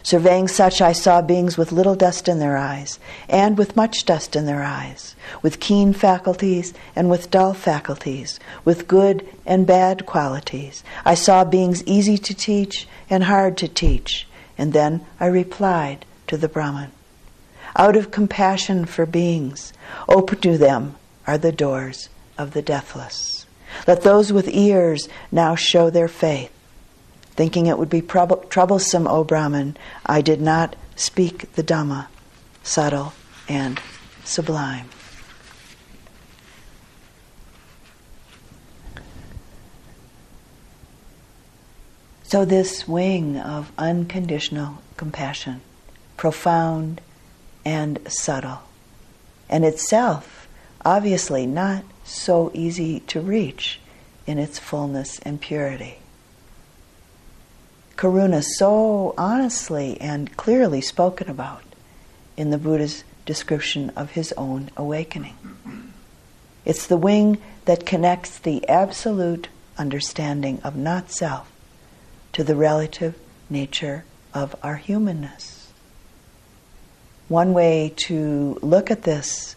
[0.02, 4.36] Surveying such, I saw beings with little dust in their eyes, and with much dust
[4.36, 10.84] in their eyes, with keen faculties and with dull faculties, with good and bad qualities.
[11.04, 16.36] I saw beings easy to teach and hard to teach, and then I replied to
[16.36, 16.92] the Brahman.
[17.78, 19.74] Out of compassion for beings,
[20.08, 20.96] oh, open to them
[21.26, 22.08] are the doors
[22.38, 23.44] of the deathless.
[23.86, 26.50] Let those with ears now show their faith.
[27.32, 32.06] Thinking it would be troublesome, O Brahman, I did not speak the Dhamma,
[32.62, 33.12] subtle
[33.46, 33.78] and
[34.24, 34.88] sublime.
[42.22, 45.60] So, this wing of unconditional compassion,
[46.16, 47.02] profound
[47.66, 48.60] and subtle,
[49.50, 50.46] and itself
[50.84, 53.80] obviously not so easy to reach
[54.24, 55.98] in its fullness and purity.
[57.96, 61.64] Karuna so honestly and clearly spoken about
[62.36, 65.36] in the Buddha's description of his own awakening.
[66.64, 71.50] It's the wing that connects the absolute understanding of not self
[72.32, 73.16] to the relative
[73.50, 75.55] nature of our humanness.
[77.28, 79.56] One way to look at this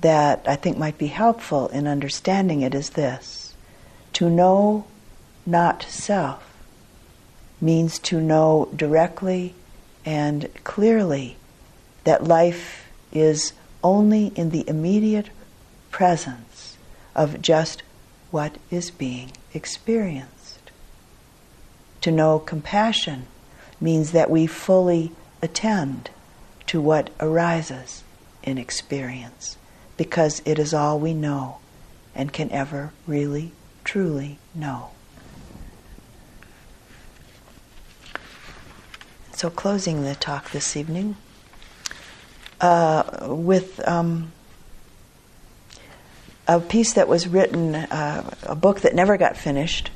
[0.00, 3.54] that I think might be helpful in understanding it is this
[4.14, 4.84] to know
[5.46, 6.42] not self
[7.60, 9.54] means to know directly
[10.04, 11.36] and clearly
[12.04, 15.30] that life is only in the immediate
[15.90, 16.78] presence
[17.14, 17.82] of just
[18.30, 20.70] what is being experienced.
[22.02, 23.26] To know compassion
[23.80, 26.10] means that we fully attend
[26.68, 28.04] to what arises
[28.42, 29.56] in experience
[29.96, 31.58] because it is all we know
[32.14, 33.52] and can ever really,
[33.84, 34.90] truly know.
[39.32, 41.16] So, closing the talk this evening
[42.60, 44.32] uh, with um,
[46.46, 49.90] a piece that was written, uh, a book that never got finished,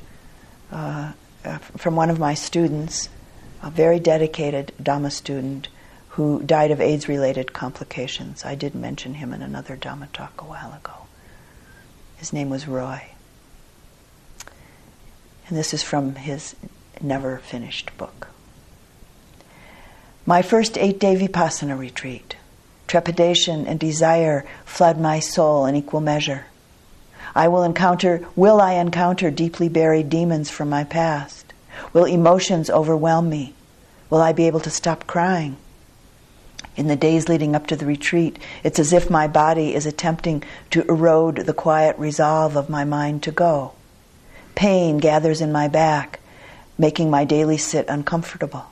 [0.70, 1.12] uh,
[1.44, 3.08] uh from one of my students,
[3.62, 5.68] a very dedicated Dhamma student
[6.12, 8.44] who died of AIDS related complications.
[8.44, 11.06] I did mention him in another Dhamma talk a while ago.
[12.18, 13.12] His name was Roy.
[15.48, 16.54] And this is from his
[17.00, 18.28] never finished book.
[20.26, 22.36] My first eight day Vipassana retreat.
[22.86, 26.44] Trepidation and desire flood my soul in equal measure.
[27.34, 31.54] I will encounter, will I encounter deeply buried demons from my past?
[31.94, 33.54] Will emotions overwhelm me?
[34.10, 35.56] Will I be able to stop crying?
[36.76, 40.42] In the days leading up to the retreat, it's as if my body is attempting
[40.70, 43.72] to erode the quiet resolve of my mind to go.
[44.54, 46.20] Pain gathers in my back,
[46.78, 48.66] making my daily sit uncomfortable.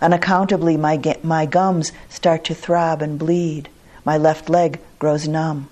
[0.00, 3.68] Unaccountably, my, my gums start to throb and bleed.
[4.04, 5.68] My left leg grows numb.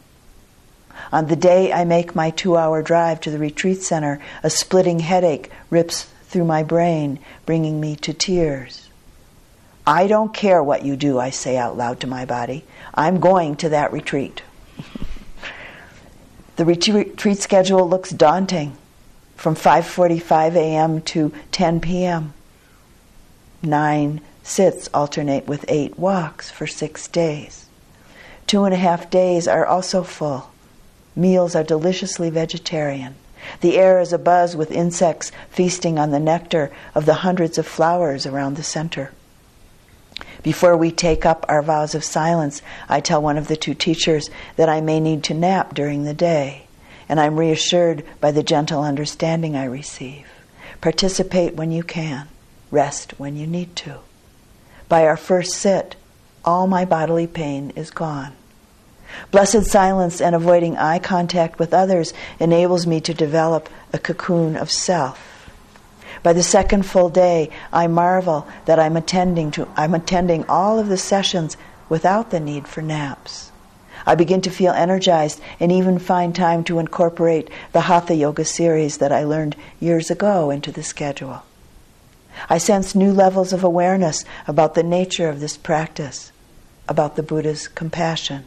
[1.13, 5.01] On the day I make my two hour drive to the retreat center, a splitting
[5.01, 8.88] headache rips through my brain, bringing me to tears.
[9.89, 12.65] I don't care what you do, I say out loud to my body.
[12.95, 14.43] I'm going to that retreat.
[16.57, 18.77] the retreat schedule looks daunting
[19.35, 21.01] from 5:45 a.m.
[21.03, 22.35] to 10 p.m
[23.63, 27.67] nine sits alternate with eight walks for six days.
[28.47, 30.51] Two and a half days are also full.
[31.15, 33.15] Meals are deliciously vegetarian.
[33.61, 38.27] The air is abuzz with insects feasting on the nectar of the hundreds of flowers
[38.27, 39.13] around the center.
[40.43, 44.31] Before we take up our vows of silence, I tell one of the two teachers
[44.57, 46.67] that I may need to nap during the day,
[47.09, 50.27] and I'm reassured by the gentle understanding I receive.
[50.81, 52.29] Participate when you can.
[52.71, 53.99] Rest when you need to.
[54.89, 55.97] By our first sit,
[56.45, 58.33] all my bodily pain is gone.
[59.31, 64.71] Blessed silence and avoiding eye contact with others enables me to develop a cocoon of
[64.71, 65.38] self.
[66.23, 70.89] By the second full day, I marvel that I'm attending to I'm attending all of
[70.89, 71.57] the sessions
[71.89, 73.51] without the need for naps.
[74.07, 78.99] I begin to feel energized and even find time to incorporate the Hatha Yoga series
[78.99, 81.43] that I learned years ago into the schedule.
[82.49, 86.33] I sense new levels of awareness about the nature of this practice,
[86.89, 88.45] about the Buddha's compassion.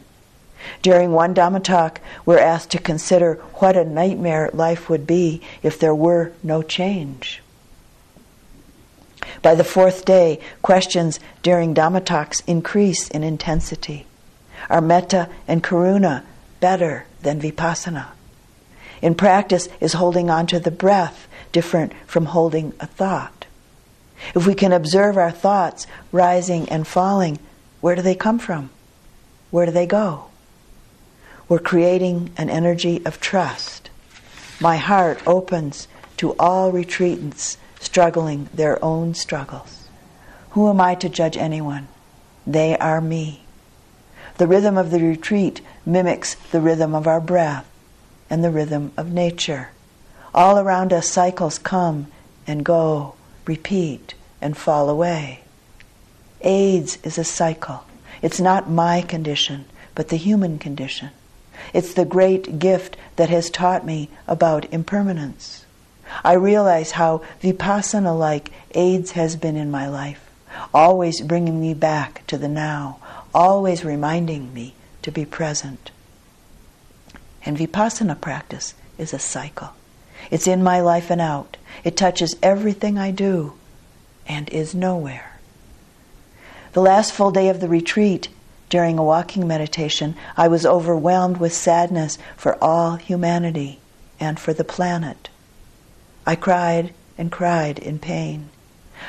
[0.80, 5.78] During one Dhamma talk, we're asked to consider what a nightmare life would be if
[5.78, 7.42] there were no change.
[9.42, 14.06] By the fourth day, questions during Dhamma talks increase in intensity.
[14.70, 16.24] Are metta and karuna
[16.60, 18.08] better than vipassana?
[19.00, 23.46] In practice, is holding on to the breath different from holding a thought?
[24.34, 27.38] If we can observe our thoughts rising and falling,
[27.80, 28.70] where do they come from?
[29.50, 30.26] Where do they go?
[31.48, 33.90] We're creating an energy of trust.
[34.60, 35.88] My heart opens
[36.18, 39.88] to all retreatants struggling their own struggles.
[40.50, 41.88] Who am I to judge anyone?
[42.46, 43.44] They are me.
[44.38, 47.68] The rhythm of the retreat mimics the rhythm of our breath
[48.30, 49.70] and the rhythm of nature.
[50.34, 52.06] All around us, cycles come
[52.46, 53.14] and go,
[53.46, 55.40] repeat, and fall away.
[56.40, 57.84] AIDS is a cycle.
[58.22, 61.10] It's not my condition, but the human condition.
[61.72, 65.61] It's the great gift that has taught me about impermanence.
[66.24, 70.28] I realize how vipassana like AIDS has been in my life,
[70.72, 72.98] always bringing me back to the now,
[73.34, 75.90] always reminding me to be present.
[77.44, 79.70] And vipassana practice is a cycle.
[80.30, 81.56] It's in my life and out.
[81.84, 83.54] It touches everything I do
[84.26, 85.38] and is nowhere.
[86.72, 88.28] The last full day of the retreat,
[88.70, 93.80] during a walking meditation, I was overwhelmed with sadness for all humanity
[94.18, 95.28] and for the planet.
[96.26, 98.48] I cried and cried in pain.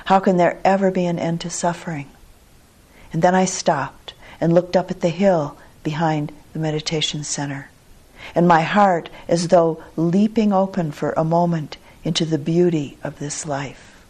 [0.06, 2.10] How can there ever be an end to suffering?
[3.12, 7.70] And then I stopped and looked up at the hill behind the meditation center.
[8.34, 13.46] And my heart, as though leaping open for a moment into the beauty of this
[13.46, 14.06] life.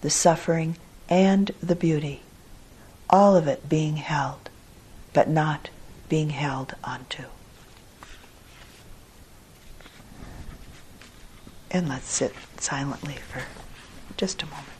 [0.00, 0.76] The suffering
[1.08, 2.22] and the beauty.
[3.10, 4.48] All of it being held,
[5.12, 5.68] but not
[6.08, 7.24] being held onto.
[11.70, 13.42] And let's sit silently for
[14.16, 14.79] just a moment.